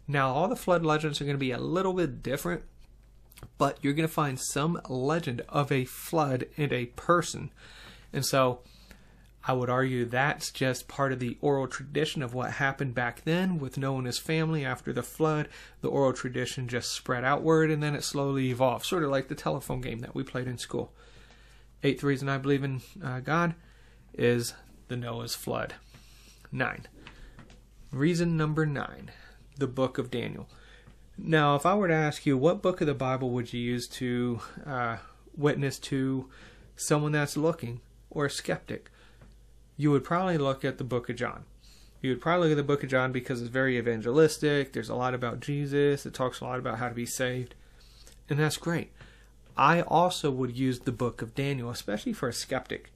Now, 0.09 0.31
all 0.31 0.49
the 0.49 0.57
flood 0.57 0.85
legends 0.85 1.21
are 1.21 1.25
going 1.25 1.37
to 1.37 1.39
be 1.39 1.53
a 1.53 1.59
little 1.59 1.93
bit 1.93 2.21
different, 2.21 2.63
but 3.59 3.79
you're 3.81 3.93
going 3.93 4.09
to 4.09 4.13
find 4.13 4.41
some 4.41 4.81
legend 4.89 5.43
of 5.49 5.71
a 5.71 5.85
flood 5.85 6.47
and 6.57 6.73
a 6.73 6.87
person. 6.87 7.51
And 8.13 8.27
so 8.27 8.61
I 9.47 9.55
would 9.55 9.71
argue 9.71 10.05
that's 10.05 10.51
just 10.51 10.87
part 10.87 11.13
of 11.13 11.19
the 11.19 11.39
oral 11.41 11.67
tradition 11.67 12.23
of 12.23 12.35
what 12.35 12.53
happened 12.53 12.95
back 12.95 13.23
then 13.25 13.59
with 13.59 13.79
Noah 13.79 13.99
and 13.99 14.07
his 14.07 14.19
family 14.19 14.65
after 14.65 14.93
the 14.93 15.03
flood. 15.03 15.49
The 15.81 15.89
oral 15.89 16.13
tradition 16.13 16.69
just 16.69 16.93
spread 16.93 17.25
outward 17.25 17.71
and 17.71 17.83
then 17.83 17.95
it 17.95 18.05
slowly 18.05 18.51
evolved, 18.51 18.85
sort 18.85 19.03
of 19.03 19.11
like 19.11 19.29
the 19.29 19.35
telephone 19.35 19.81
game 19.81 20.01
that 20.01 20.15
we 20.15 20.23
played 20.23 20.47
in 20.47 20.59
school. 20.59 20.93
Eighth 21.83 22.03
reason 22.03 22.29
I 22.29 22.37
believe 22.37 22.63
in 22.63 22.83
uh, 23.03 23.21
God 23.21 23.55
is 24.13 24.53
the 24.89 24.97
Noah's 24.97 25.35
flood. 25.35 25.75
Nine. 26.53 26.87
Reason 27.91 28.37
number 28.37 28.67
nine 28.67 29.11
the 29.57 29.67
book 29.67 29.99
of 29.99 30.11
Daniel. 30.11 30.49
Now, 31.17 31.55
if 31.55 31.67
I 31.67 31.75
were 31.75 31.89
to 31.89 31.95
ask 31.95 32.25
you, 32.25 32.37
what 32.37 32.63
book 32.63 32.81
of 32.81 32.87
the 32.87 32.95
Bible 32.95 33.31
would 33.31 33.53
you 33.53 33.61
use 33.61 33.87
to 33.89 34.41
uh, 34.67 34.97
witness 35.37 35.79
to 35.81 36.31
someone 36.77 37.13
that's 37.13 37.37
looking 37.37 37.81
or 38.09 38.25
a 38.27 38.31
skeptic? 38.31 38.91
You 39.81 39.91
would 39.91 40.05
probably 40.05 40.37
look 40.37 40.63
at 40.63 40.77
the 40.77 40.85
book 40.85 41.09
of 41.09 41.17
John. 41.17 41.45
You 42.03 42.11
would 42.11 42.21
probably 42.21 42.49
look 42.49 42.59
at 42.59 42.61
the 42.61 42.67
book 42.67 42.83
of 42.83 42.91
John 42.91 43.13
because 43.13 43.41
it's 43.41 43.51
very 43.51 43.79
evangelistic. 43.79 44.75
There's 44.75 44.91
a 44.91 44.95
lot 44.95 45.15
about 45.15 45.41
Jesus. 45.41 46.05
It 46.05 46.13
talks 46.13 46.41
a 46.41 46.45
lot 46.45 46.59
about 46.59 46.79
how 46.79 46.91
to 46.91 46.95
be 46.95 47.07
saved. 47.07 47.55
And 48.29 48.39
that's 48.39 48.59
great. 48.59 48.93
I 49.57 49.81
also 49.81 50.31
would 50.31 50.57
use 50.57 50.81
the 50.81 50.93
book 50.93 51.23
of 51.23 51.35
Daniel, 51.35 51.71
especially 51.71 52.13
for 52.13 52.29
a 52.29 52.33
skeptic, 52.33 52.93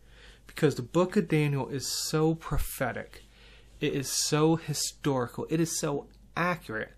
because 0.46 0.74
the 0.74 0.82
book 0.82 1.16
of 1.16 1.26
Daniel 1.26 1.68
is 1.68 1.88
so 1.88 2.34
prophetic. 2.34 3.24
It 3.80 3.94
is 3.94 4.10
so 4.10 4.56
historical. 4.56 5.46
It 5.48 5.60
is 5.60 5.78
so 5.78 6.06
accurate 6.36 6.92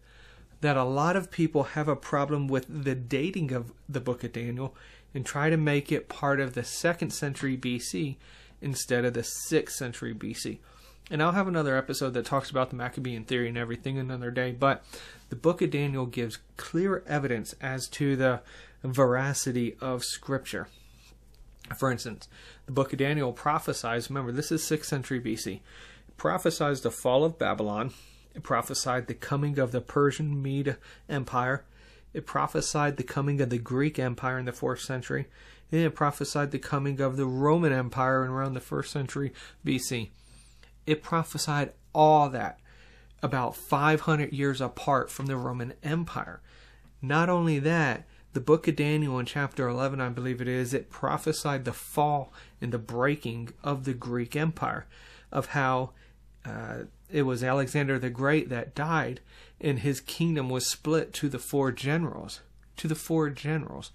that 0.62 0.76
a 0.76 0.82
lot 0.82 1.14
of 1.14 1.30
people 1.30 1.62
have 1.62 1.86
a 1.86 1.94
problem 1.94 2.48
with 2.48 2.66
the 2.68 2.96
dating 2.96 3.52
of 3.52 3.72
the 3.88 4.00
book 4.00 4.24
of 4.24 4.32
Daniel 4.32 4.74
and 5.14 5.24
try 5.24 5.48
to 5.48 5.56
make 5.56 5.92
it 5.92 6.08
part 6.08 6.40
of 6.40 6.54
the 6.54 6.64
second 6.64 7.10
century 7.10 7.56
BC 7.56 8.16
instead 8.66 9.04
of 9.04 9.14
the 9.14 9.20
6th 9.20 9.70
century 9.70 10.12
BC. 10.12 10.58
And 11.08 11.22
I'll 11.22 11.32
have 11.32 11.46
another 11.46 11.76
episode 11.76 12.14
that 12.14 12.26
talks 12.26 12.50
about 12.50 12.70
the 12.70 12.76
Maccabean 12.76 13.22
theory 13.22 13.48
and 13.48 13.56
everything 13.56 13.96
another 13.96 14.32
day, 14.32 14.50
but 14.50 14.84
the 15.28 15.36
book 15.36 15.62
of 15.62 15.70
Daniel 15.70 16.04
gives 16.04 16.40
clear 16.56 17.04
evidence 17.06 17.54
as 17.60 17.86
to 17.90 18.16
the 18.16 18.40
veracity 18.82 19.76
of 19.80 20.04
Scripture. 20.04 20.66
For 21.76 21.92
instance, 21.92 22.28
the 22.66 22.72
book 22.72 22.92
of 22.92 22.98
Daniel 22.98 23.32
prophesies, 23.32 24.10
remember, 24.10 24.32
this 24.32 24.50
is 24.50 24.62
6th 24.62 24.86
century 24.86 25.20
BC, 25.20 25.60
prophesies 26.16 26.80
the 26.80 26.90
fall 26.90 27.22
of 27.22 27.38
Babylon, 27.38 27.92
it 28.34 28.42
prophesied 28.42 29.06
the 29.06 29.14
coming 29.14 29.60
of 29.60 29.70
the 29.70 29.80
Persian 29.80 30.42
Mede 30.42 30.76
Empire, 31.08 31.64
it 32.12 32.26
prophesied 32.26 32.96
the 32.96 33.04
coming 33.04 33.40
of 33.40 33.50
the 33.50 33.58
Greek 33.58 34.00
Empire 34.00 34.40
in 34.40 34.46
the 34.46 34.52
4th 34.52 34.80
century, 34.80 35.26
it 35.70 35.94
prophesied 35.94 36.50
the 36.50 36.58
coming 36.58 37.00
of 37.00 37.16
the 37.16 37.26
Roman 37.26 37.72
Empire 37.72 38.24
in 38.24 38.30
around 38.30 38.54
the 38.54 38.60
first 38.60 38.92
century 38.92 39.32
BC. 39.64 40.10
It 40.86 41.02
prophesied 41.02 41.72
all 41.92 42.28
that 42.30 42.60
about 43.22 43.56
500 43.56 44.32
years 44.32 44.60
apart 44.60 45.10
from 45.10 45.26
the 45.26 45.36
Roman 45.36 45.74
Empire. 45.82 46.40
Not 47.02 47.28
only 47.28 47.58
that, 47.58 48.06
the 48.32 48.40
book 48.40 48.68
of 48.68 48.76
Daniel 48.76 49.18
in 49.18 49.26
chapter 49.26 49.66
11, 49.66 50.00
I 50.00 50.10
believe 50.10 50.40
it 50.40 50.48
is, 50.48 50.74
it 50.74 50.90
prophesied 50.90 51.64
the 51.64 51.72
fall 51.72 52.32
and 52.60 52.72
the 52.72 52.78
breaking 52.78 53.50
of 53.64 53.84
the 53.84 53.94
Greek 53.94 54.36
Empire, 54.36 54.86
of 55.32 55.46
how 55.46 55.90
uh, 56.44 56.80
it 57.10 57.22
was 57.22 57.42
Alexander 57.42 57.98
the 57.98 58.10
Great 58.10 58.48
that 58.50 58.74
died, 58.74 59.20
and 59.60 59.78
his 59.78 60.00
kingdom 60.00 60.50
was 60.50 60.70
split 60.70 61.12
to 61.14 61.28
the 61.28 61.38
four 61.38 61.72
generals. 61.72 62.40
To 62.76 62.88
the 62.88 62.94
four 62.94 63.30
generals. 63.30 63.90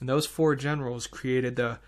And 0.00 0.08
those 0.08 0.26
four 0.26 0.54
generals 0.56 1.06
created 1.06 1.56
the 1.56 1.78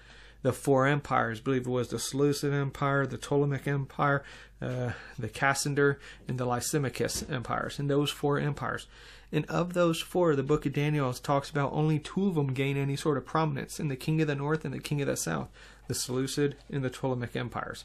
the 0.43 0.53
four 0.53 0.87
empires. 0.87 1.41
I 1.41 1.43
believe 1.43 1.67
it 1.67 1.71
was 1.71 1.89
the 1.89 1.99
Seleucid 1.99 2.53
Empire, 2.53 3.07
the 3.07 3.19
Ptolemaic 3.19 3.67
Empire, 3.67 4.23
uh, 4.63 4.93
the 5.19 5.29
Cassander, 5.29 5.99
and 6.29 6.39
the 6.39 6.47
Lysimachus 6.47 7.25
empires. 7.29 7.79
And 7.79 7.91
those 7.91 8.11
four 8.11 8.39
empires. 8.39 8.87
And 9.33 9.45
of 9.47 9.75
those 9.75 10.01
four, 10.01 10.35
the 10.35 10.43
book 10.43 10.65
of 10.65 10.73
Daniel 10.73 11.13
talks 11.13 11.51
about 11.51 11.73
only 11.73 11.99
two 11.99 12.29
of 12.29 12.35
them 12.35 12.55
gain 12.55 12.77
any 12.77 12.97
sort 12.97 13.19
of 13.19 13.27
prominence 13.27 13.79
in 13.79 13.89
the 13.89 13.97
king 13.97 14.21
of 14.21 14.27
the 14.27 14.35
north 14.35 14.65
and 14.65 14.73
the 14.73 14.79
king 14.79 15.03
of 15.03 15.09
the 15.09 15.17
south, 15.17 15.49
the 15.87 15.95
Seleucid 15.95 16.57
and 16.71 16.83
the 16.83 16.91
Ptolemaic 16.91 17.37
empires. 17.37 17.85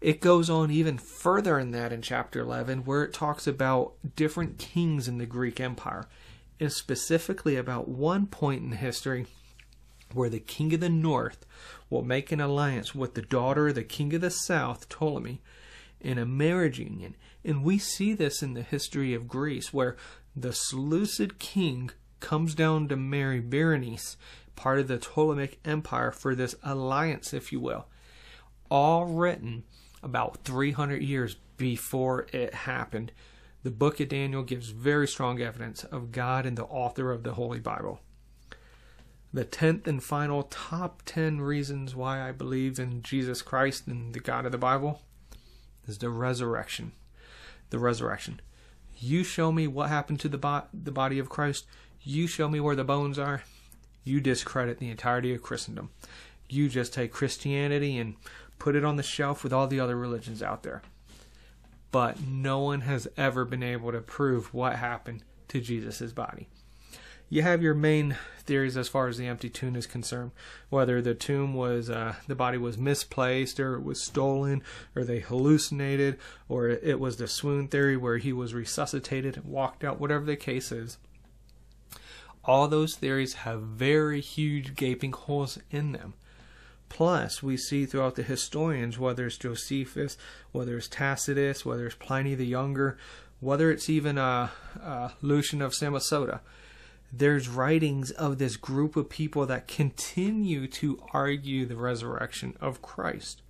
It 0.00 0.20
goes 0.20 0.48
on 0.48 0.70
even 0.70 0.96
further 0.96 1.58
in 1.58 1.72
that 1.72 1.92
in 1.92 2.02
chapter 2.02 2.40
11, 2.40 2.84
where 2.84 3.02
it 3.02 3.12
talks 3.12 3.46
about 3.46 3.94
different 4.16 4.58
kings 4.58 5.08
in 5.08 5.18
the 5.18 5.26
Greek 5.26 5.60
Empire, 5.60 6.06
and 6.60 6.72
specifically 6.72 7.56
about 7.56 7.88
one 7.88 8.26
point 8.26 8.62
in 8.62 8.72
history 8.72 9.26
where 10.12 10.30
the 10.30 10.40
king 10.40 10.72
of 10.74 10.80
the 10.80 10.88
north 10.88 11.44
will 11.90 12.02
make 12.02 12.32
an 12.32 12.40
alliance 12.40 12.94
with 12.94 13.14
the 13.14 13.22
daughter 13.22 13.68
of 13.68 13.74
the 13.74 13.84
king 13.84 14.14
of 14.14 14.20
the 14.20 14.30
south, 14.30 14.88
Ptolemy, 14.88 15.40
in 16.00 16.18
a 16.18 16.26
marriage 16.26 16.78
union. 16.78 17.16
And 17.44 17.62
we 17.62 17.78
see 17.78 18.12
this 18.14 18.42
in 18.42 18.54
the 18.54 18.62
history 18.62 19.14
of 19.14 19.28
Greece, 19.28 19.72
where 19.72 19.96
the 20.34 20.52
Seleucid 20.52 21.38
king 21.38 21.90
comes 22.20 22.54
down 22.54 22.88
to 22.88 22.96
marry 22.96 23.40
Berenice, 23.40 24.16
part 24.56 24.78
of 24.78 24.88
the 24.88 24.98
Ptolemaic 24.98 25.58
Empire, 25.64 26.10
for 26.10 26.34
this 26.34 26.54
alliance, 26.62 27.32
if 27.32 27.52
you 27.52 27.60
will. 27.60 27.86
All 28.70 29.06
written 29.06 29.64
about 30.02 30.44
300 30.44 31.02
years 31.02 31.36
before 31.56 32.26
it 32.32 32.54
happened. 32.54 33.12
The 33.68 33.74
book 33.74 34.00
of 34.00 34.08
Daniel 34.08 34.44
gives 34.44 34.70
very 34.70 35.06
strong 35.06 35.42
evidence 35.42 35.84
of 35.84 36.10
God 36.10 36.46
and 36.46 36.56
the 36.56 36.64
author 36.64 37.12
of 37.12 37.22
the 37.22 37.34
Holy 37.34 37.60
Bible. 37.60 38.00
The 39.30 39.44
tenth 39.44 39.86
and 39.86 40.02
final 40.02 40.44
top 40.44 41.02
10 41.04 41.42
reasons 41.42 41.94
why 41.94 42.26
I 42.26 42.32
believe 42.32 42.78
in 42.78 43.02
Jesus 43.02 43.42
Christ 43.42 43.86
and 43.86 44.14
the 44.14 44.20
God 44.20 44.46
of 44.46 44.52
the 44.52 44.56
Bible 44.56 45.02
is 45.86 45.98
the 45.98 46.08
resurrection. 46.08 46.92
The 47.68 47.78
resurrection. 47.78 48.40
You 48.96 49.22
show 49.22 49.52
me 49.52 49.66
what 49.66 49.90
happened 49.90 50.20
to 50.20 50.30
the, 50.30 50.38
bo- 50.38 50.64
the 50.72 50.90
body 50.90 51.18
of 51.18 51.28
Christ. 51.28 51.66
You 52.00 52.26
show 52.26 52.48
me 52.48 52.60
where 52.60 52.74
the 52.74 52.84
bones 52.84 53.18
are. 53.18 53.42
You 54.02 54.22
discredit 54.22 54.78
the 54.78 54.88
entirety 54.88 55.34
of 55.34 55.42
Christendom. 55.42 55.90
You 56.48 56.70
just 56.70 56.94
take 56.94 57.12
Christianity 57.12 57.98
and 57.98 58.16
put 58.58 58.76
it 58.76 58.84
on 58.86 58.96
the 58.96 59.02
shelf 59.02 59.44
with 59.44 59.52
all 59.52 59.66
the 59.66 59.78
other 59.78 59.98
religions 59.98 60.42
out 60.42 60.62
there. 60.62 60.80
But 61.90 62.20
no 62.20 62.60
one 62.60 62.82
has 62.82 63.08
ever 63.16 63.44
been 63.44 63.62
able 63.62 63.92
to 63.92 64.00
prove 64.00 64.52
what 64.52 64.76
happened 64.76 65.24
to 65.48 65.60
Jesus' 65.60 66.12
body. 66.12 66.48
You 67.30 67.42
have 67.42 67.62
your 67.62 67.74
main 67.74 68.16
theories 68.44 68.78
as 68.78 68.88
far 68.88 69.08
as 69.08 69.18
the 69.18 69.26
empty 69.26 69.50
tomb 69.50 69.76
is 69.76 69.86
concerned, 69.86 70.30
whether 70.70 71.02
the 71.02 71.14
tomb 71.14 71.52
was 71.52 71.90
uh, 71.90 72.14
the 72.26 72.34
body 72.34 72.56
was 72.56 72.78
misplaced 72.78 73.60
or 73.60 73.74
it 73.74 73.82
was 73.82 74.02
stolen 74.02 74.62
or 74.96 75.04
they 75.04 75.20
hallucinated 75.20 76.18
or 76.48 76.68
it 76.68 76.98
was 76.98 77.18
the 77.18 77.28
swoon 77.28 77.68
theory 77.68 77.98
where 77.98 78.16
he 78.16 78.32
was 78.32 78.54
resuscitated 78.54 79.36
and 79.36 79.44
walked 79.44 79.84
out, 79.84 80.00
whatever 80.00 80.24
the 80.24 80.36
case 80.36 80.72
is. 80.72 80.96
All 82.44 82.66
those 82.66 82.96
theories 82.96 83.34
have 83.34 83.60
very 83.60 84.22
huge 84.22 84.74
gaping 84.74 85.12
holes 85.12 85.58
in 85.70 85.92
them. 85.92 86.14
Plus, 86.88 87.42
we 87.42 87.56
see 87.56 87.86
throughout 87.86 88.14
the 88.14 88.22
historians, 88.22 88.98
whether 88.98 89.26
it's 89.26 89.36
Josephus, 89.36 90.16
whether 90.52 90.76
it's 90.76 90.88
Tacitus, 90.88 91.64
whether 91.64 91.86
it's 91.86 91.94
Pliny 91.94 92.34
the 92.34 92.46
Younger, 92.46 92.96
whether 93.40 93.70
it's 93.70 93.88
even 93.88 94.18
uh, 94.18 94.48
uh, 94.82 95.10
Lucian 95.22 95.62
of 95.62 95.72
Samosata, 95.72 96.40
there's 97.12 97.48
writings 97.48 98.10
of 98.10 98.38
this 98.38 98.56
group 98.56 98.96
of 98.96 99.08
people 99.08 99.46
that 99.46 99.68
continue 99.68 100.66
to 100.66 101.02
argue 101.12 101.64
the 101.64 101.76
resurrection 101.76 102.56
of 102.60 102.82
Christ. 102.82 103.42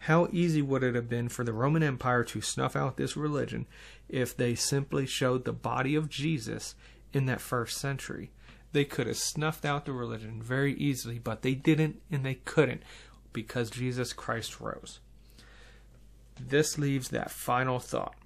How 0.00 0.28
easy 0.30 0.62
would 0.62 0.82
it 0.82 0.94
have 0.94 1.08
been 1.08 1.28
for 1.28 1.42
the 1.42 1.52
Roman 1.52 1.82
Empire 1.82 2.22
to 2.24 2.40
snuff 2.40 2.76
out 2.76 2.96
this 2.96 3.16
religion 3.16 3.66
if 4.08 4.36
they 4.36 4.54
simply 4.54 5.04
showed 5.04 5.44
the 5.44 5.52
body 5.52 5.94
of 5.94 6.08
Jesus 6.08 6.74
in 7.12 7.26
that 7.26 7.40
first 7.40 7.78
century? 7.78 8.30
They 8.76 8.84
could 8.84 9.06
have 9.06 9.16
snuffed 9.16 9.64
out 9.64 9.86
the 9.86 9.94
religion 9.94 10.42
very 10.42 10.74
easily, 10.74 11.18
but 11.18 11.40
they 11.40 11.54
didn't 11.54 12.02
and 12.10 12.26
they 12.26 12.34
couldn't 12.34 12.82
because 13.32 13.70
Jesus 13.70 14.12
Christ 14.12 14.60
rose. 14.60 15.00
This 16.38 16.76
leaves 16.76 17.08
that 17.08 17.30
final 17.30 17.78
thought 17.78 18.16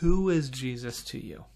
Who 0.00 0.28
is 0.28 0.50
Jesus 0.50 1.02
to 1.04 1.18
you? 1.18 1.46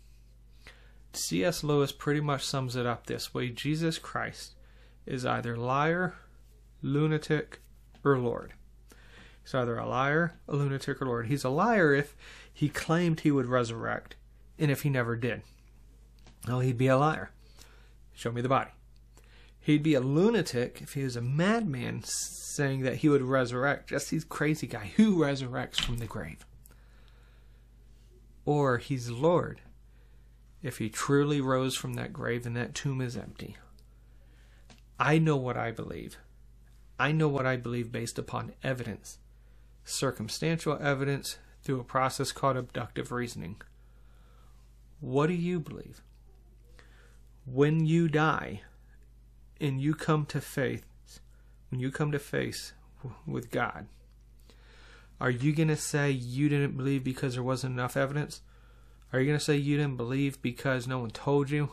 C.S. 1.12 1.62
Lewis 1.62 1.92
pretty 1.92 2.22
much 2.22 2.46
sums 2.46 2.76
it 2.76 2.86
up 2.86 3.04
this 3.04 3.34
way 3.34 3.50
Jesus 3.50 3.98
Christ 3.98 4.54
is 5.04 5.26
either 5.26 5.54
liar, 5.54 6.14
lunatic, 6.80 7.60
or 8.02 8.18
Lord. 8.18 8.54
He's 9.42 9.54
either 9.54 9.76
a 9.76 9.86
liar, 9.86 10.38
a 10.48 10.56
lunatic, 10.56 11.02
or 11.02 11.04
Lord. 11.04 11.26
He's 11.26 11.44
a 11.44 11.50
liar 11.50 11.92
if 11.92 12.16
he 12.50 12.70
claimed 12.70 13.20
he 13.20 13.30
would 13.30 13.44
resurrect 13.44 14.16
and 14.58 14.70
if 14.70 14.80
he 14.80 14.88
never 14.88 15.14
did. 15.14 15.42
Well, 16.48 16.60
he'd 16.60 16.78
be 16.78 16.86
a 16.86 16.96
liar. 16.96 17.33
Show 18.14 18.32
me 18.32 18.40
the 18.40 18.48
body. 18.48 18.70
He'd 19.60 19.82
be 19.82 19.94
a 19.94 20.00
lunatic 20.00 20.80
if 20.82 20.94
he 20.94 21.02
was 21.02 21.16
a 21.16 21.22
madman 21.22 22.02
saying 22.04 22.82
that 22.82 22.96
he 22.96 23.08
would 23.08 23.22
resurrect. 23.22 23.88
Just 23.88 24.10
he's 24.10 24.24
crazy 24.24 24.66
guy 24.66 24.92
who 24.96 25.16
resurrects 25.16 25.80
from 25.80 25.98
the 25.98 26.06
grave. 26.06 26.46
Or 28.44 28.78
he's 28.78 29.10
Lord 29.10 29.60
if 30.62 30.78
he 30.78 30.88
truly 30.88 31.40
rose 31.40 31.76
from 31.76 31.94
that 31.94 32.12
grave 32.12 32.46
and 32.46 32.56
that 32.56 32.74
tomb 32.74 33.00
is 33.00 33.16
empty. 33.16 33.56
I 34.98 35.18
know 35.18 35.36
what 35.36 35.56
I 35.56 35.70
believe. 35.70 36.18
I 36.98 37.12
know 37.12 37.28
what 37.28 37.46
I 37.46 37.56
believe 37.56 37.90
based 37.90 38.18
upon 38.18 38.52
evidence, 38.62 39.18
circumstantial 39.84 40.78
evidence 40.80 41.38
through 41.62 41.80
a 41.80 41.84
process 41.84 42.32
called 42.32 42.56
abductive 42.56 43.10
reasoning. 43.10 43.60
What 45.00 45.26
do 45.26 45.34
you 45.34 45.58
believe? 45.58 46.02
When 47.46 47.84
you 47.84 48.08
die 48.08 48.62
and 49.60 49.80
you 49.80 49.94
come 49.94 50.26
to 50.26 50.40
faith, 50.40 50.84
when 51.70 51.80
you 51.80 51.90
come 51.90 52.12
to 52.12 52.18
face 52.18 52.72
with 53.26 53.50
God, 53.50 53.86
are 55.20 55.30
you 55.30 55.54
going 55.54 55.68
to 55.68 55.76
say 55.76 56.10
you 56.10 56.48
didn't 56.48 56.76
believe 56.76 57.04
because 57.04 57.34
there 57.34 57.42
wasn't 57.42 57.74
enough 57.74 57.96
evidence? 57.96 58.40
Are 59.12 59.20
you 59.20 59.26
going 59.26 59.38
to 59.38 59.44
say 59.44 59.56
you 59.56 59.76
didn't 59.76 59.96
believe 59.96 60.42
because 60.42 60.88
no 60.88 60.98
one 60.98 61.10
told 61.10 61.50
you? 61.50 61.72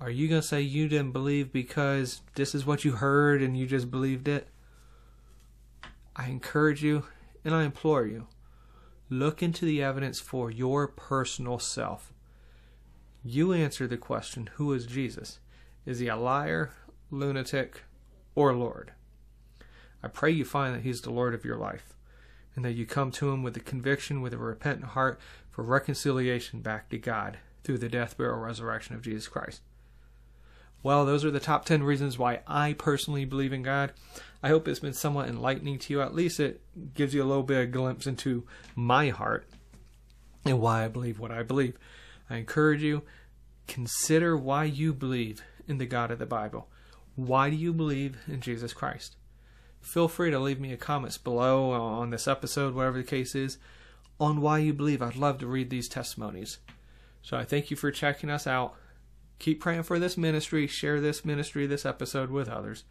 Are 0.00 0.10
you 0.10 0.28
going 0.28 0.40
to 0.40 0.46
say 0.46 0.60
you 0.60 0.88
didn't 0.88 1.12
believe 1.12 1.52
because 1.52 2.22
this 2.34 2.54
is 2.54 2.64
what 2.66 2.84
you 2.84 2.92
heard 2.92 3.42
and 3.42 3.56
you 3.56 3.66
just 3.66 3.90
believed 3.90 4.28
it? 4.28 4.48
I 6.16 6.28
encourage 6.28 6.82
you 6.82 7.04
and 7.44 7.54
I 7.54 7.64
implore 7.64 8.06
you 8.06 8.26
look 9.10 9.42
into 9.42 9.64
the 9.64 9.82
evidence 9.82 10.20
for 10.20 10.50
your 10.50 10.86
personal 10.86 11.58
self. 11.58 12.12
You 13.22 13.52
answer 13.52 13.86
the 13.86 13.96
question 13.96 14.50
Who 14.54 14.72
is 14.72 14.86
Jesus? 14.86 15.40
Is 15.84 15.98
he 15.98 16.08
a 16.08 16.16
liar, 16.16 16.70
lunatic, 17.10 17.82
or 18.34 18.54
Lord? 18.54 18.92
I 20.02 20.08
pray 20.08 20.30
you 20.30 20.44
find 20.44 20.74
that 20.74 20.82
he's 20.82 21.02
the 21.02 21.10
Lord 21.10 21.34
of 21.34 21.44
your 21.44 21.56
life, 21.56 21.94
and 22.56 22.64
that 22.64 22.72
you 22.72 22.86
come 22.86 23.10
to 23.12 23.30
him 23.30 23.42
with 23.42 23.56
a 23.56 23.60
conviction, 23.60 24.22
with 24.22 24.32
a 24.32 24.38
repentant 24.38 24.92
heart 24.92 25.20
for 25.50 25.62
reconciliation 25.62 26.60
back 26.60 26.88
to 26.90 26.98
God 26.98 27.38
through 27.62 27.78
the 27.78 27.88
death, 27.88 28.16
burial, 28.16 28.38
resurrection 28.38 28.94
of 28.94 29.02
Jesus 29.02 29.28
Christ. 29.28 29.60
Well, 30.82 31.04
those 31.04 31.24
are 31.26 31.30
the 31.30 31.40
top 31.40 31.66
10 31.66 31.82
reasons 31.82 32.18
why 32.18 32.40
I 32.46 32.72
personally 32.72 33.26
believe 33.26 33.52
in 33.52 33.62
God. 33.62 33.92
I 34.42 34.48
hope 34.48 34.66
it's 34.66 34.80
been 34.80 34.94
somewhat 34.94 35.28
enlightening 35.28 35.78
to 35.80 35.92
you. 35.92 36.00
At 36.00 36.14
least 36.14 36.40
it 36.40 36.62
gives 36.94 37.12
you 37.12 37.22
a 37.22 37.28
little 37.28 37.42
bit 37.42 37.62
of 37.62 37.72
glimpse 37.72 38.06
into 38.06 38.44
my 38.74 39.10
heart 39.10 39.44
and 40.46 40.58
why 40.58 40.84
I 40.84 40.88
believe 40.88 41.18
what 41.18 41.30
I 41.30 41.42
believe. 41.42 41.76
I 42.30 42.36
encourage 42.36 42.82
you, 42.82 43.02
consider 43.66 44.36
why 44.36 44.64
you 44.64 44.94
believe 44.94 45.42
in 45.66 45.78
the 45.78 45.86
God 45.86 46.10
of 46.10 46.18
the 46.18 46.26
Bible. 46.26 46.68
Why 47.16 47.50
do 47.50 47.56
you 47.56 47.72
believe 47.72 48.18
in 48.26 48.40
Jesus 48.40 48.72
Christ? 48.72 49.16
Feel 49.80 50.08
free 50.08 50.30
to 50.30 50.38
leave 50.38 50.60
me 50.60 50.72
a 50.72 50.76
comments 50.76 51.18
below 51.18 51.72
on 51.72 52.10
this 52.10 52.28
episode, 52.28 52.74
whatever 52.74 52.98
the 52.98 53.04
case 53.04 53.34
is, 53.34 53.58
on 54.18 54.40
why 54.40 54.58
you 54.58 54.72
believe. 54.72 55.02
I'd 55.02 55.16
love 55.16 55.38
to 55.38 55.46
read 55.46 55.70
these 55.70 55.88
testimonies. 55.88 56.58
So 57.22 57.36
I 57.36 57.44
thank 57.44 57.70
you 57.70 57.76
for 57.76 57.90
checking 57.90 58.30
us 58.30 58.46
out. 58.46 58.74
Keep 59.38 59.60
praying 59.60 59.84
for 59.84 59.98
this 59.98 60.16
ministry, 60.16 60.66
share 60.66 61.00
this 61.00 61.24
ministry, 61.24 61.66
this 61.66 61.86
episode 61.86 62.30
with 62.30 62.48
others. 62.48 62.84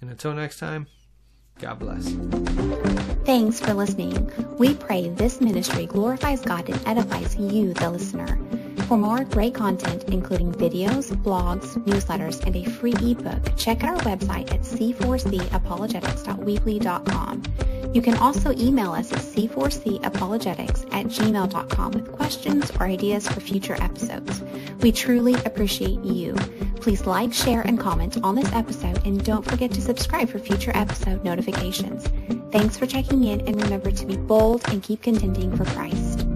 And 0.00 0.10
until 0.10 0.34
next 0.34 0.58
time, 0.58 0.88
God 1.60 1.78
bless. 1.78 2.08
Thanks 3.24 3.60
for 3.60 3.72
listening. 3.72 4.30
We 4.58 4.74
pray 4.74 5.08
this 5.10 5.40
ministry 5.40 5.86
glorifies 5.86 6.40
God 6.40 6.68
and 6.68 6.80
edifies 6.86 7.36
you, 7.36 7.72
the 7.74 7.90
listener. 7.90 8.38
For 8.88 8.98
more 8.98 9.24
great 9.24 9.54
content, 9.54 10.04
including 10.08 10.52
videos, 10.52 11.10
blogs, 11.22 11.76
newsletters, 11.84 12.44
and 12.44 12.56
a 12.56 12.64
free 12.68 12.94
ebook, 12.94 13.56
check 13.56 13.84
out 13.84 14.04
our 14.06 14.16
website 14.16 14.52
at 14.52 14.60
c4capologetics.weebly.com. 14.60 17.42
You 17.94 18.00
can 18.00 18.16
also 18.16 18.52
email 18.52 18.92
us 18.92 19.12
at 19.12 19.18
c4capologetics 19.18 20.94
at 20.94 21.06
gmail.com 21.06 21.92
with 21.92 22.12
questions 22.12 22.70
or 22.72 22.84
ideas 22.84 23.28
for 23.28 23.40
future 23.40 23.76
episodes. 23.82 24.42
We 24.80 24.92
truly 24.92 25.34
appreciate 25.44 26.02
you. 26.02 26.34
Please 26.76 27.06
like, 27.06 27.32
share, 27.32 27.62
and 27.62 27.78
comment 27.78 28.18
on 28.22 28.34
this 28.34 28.50
episode, 28.52 29.06
and 29.06 29.24
don't 29.24 29.48
forget 29.48 29.70
to 29.72 29.80
subscribe 29.80 30.30
for 30.30 30.38
future 30.38 30.72
episode 30.74 31.22
notifications. 31.22 32.08
Thanks 32.50 32.76
for 32.76 32.86
checking 32.86 33.24
in, 33.24 33.42
and 33.42 33.62
remember 33.62 33.90
to 33.90 34.06
be 34.06 34.16
bold 34.16 34.62
and 34.68 34.82
keep 34.82 35.02
contending 35.02 35.54
for 35.56 35.64
Christ. 35.66 36.26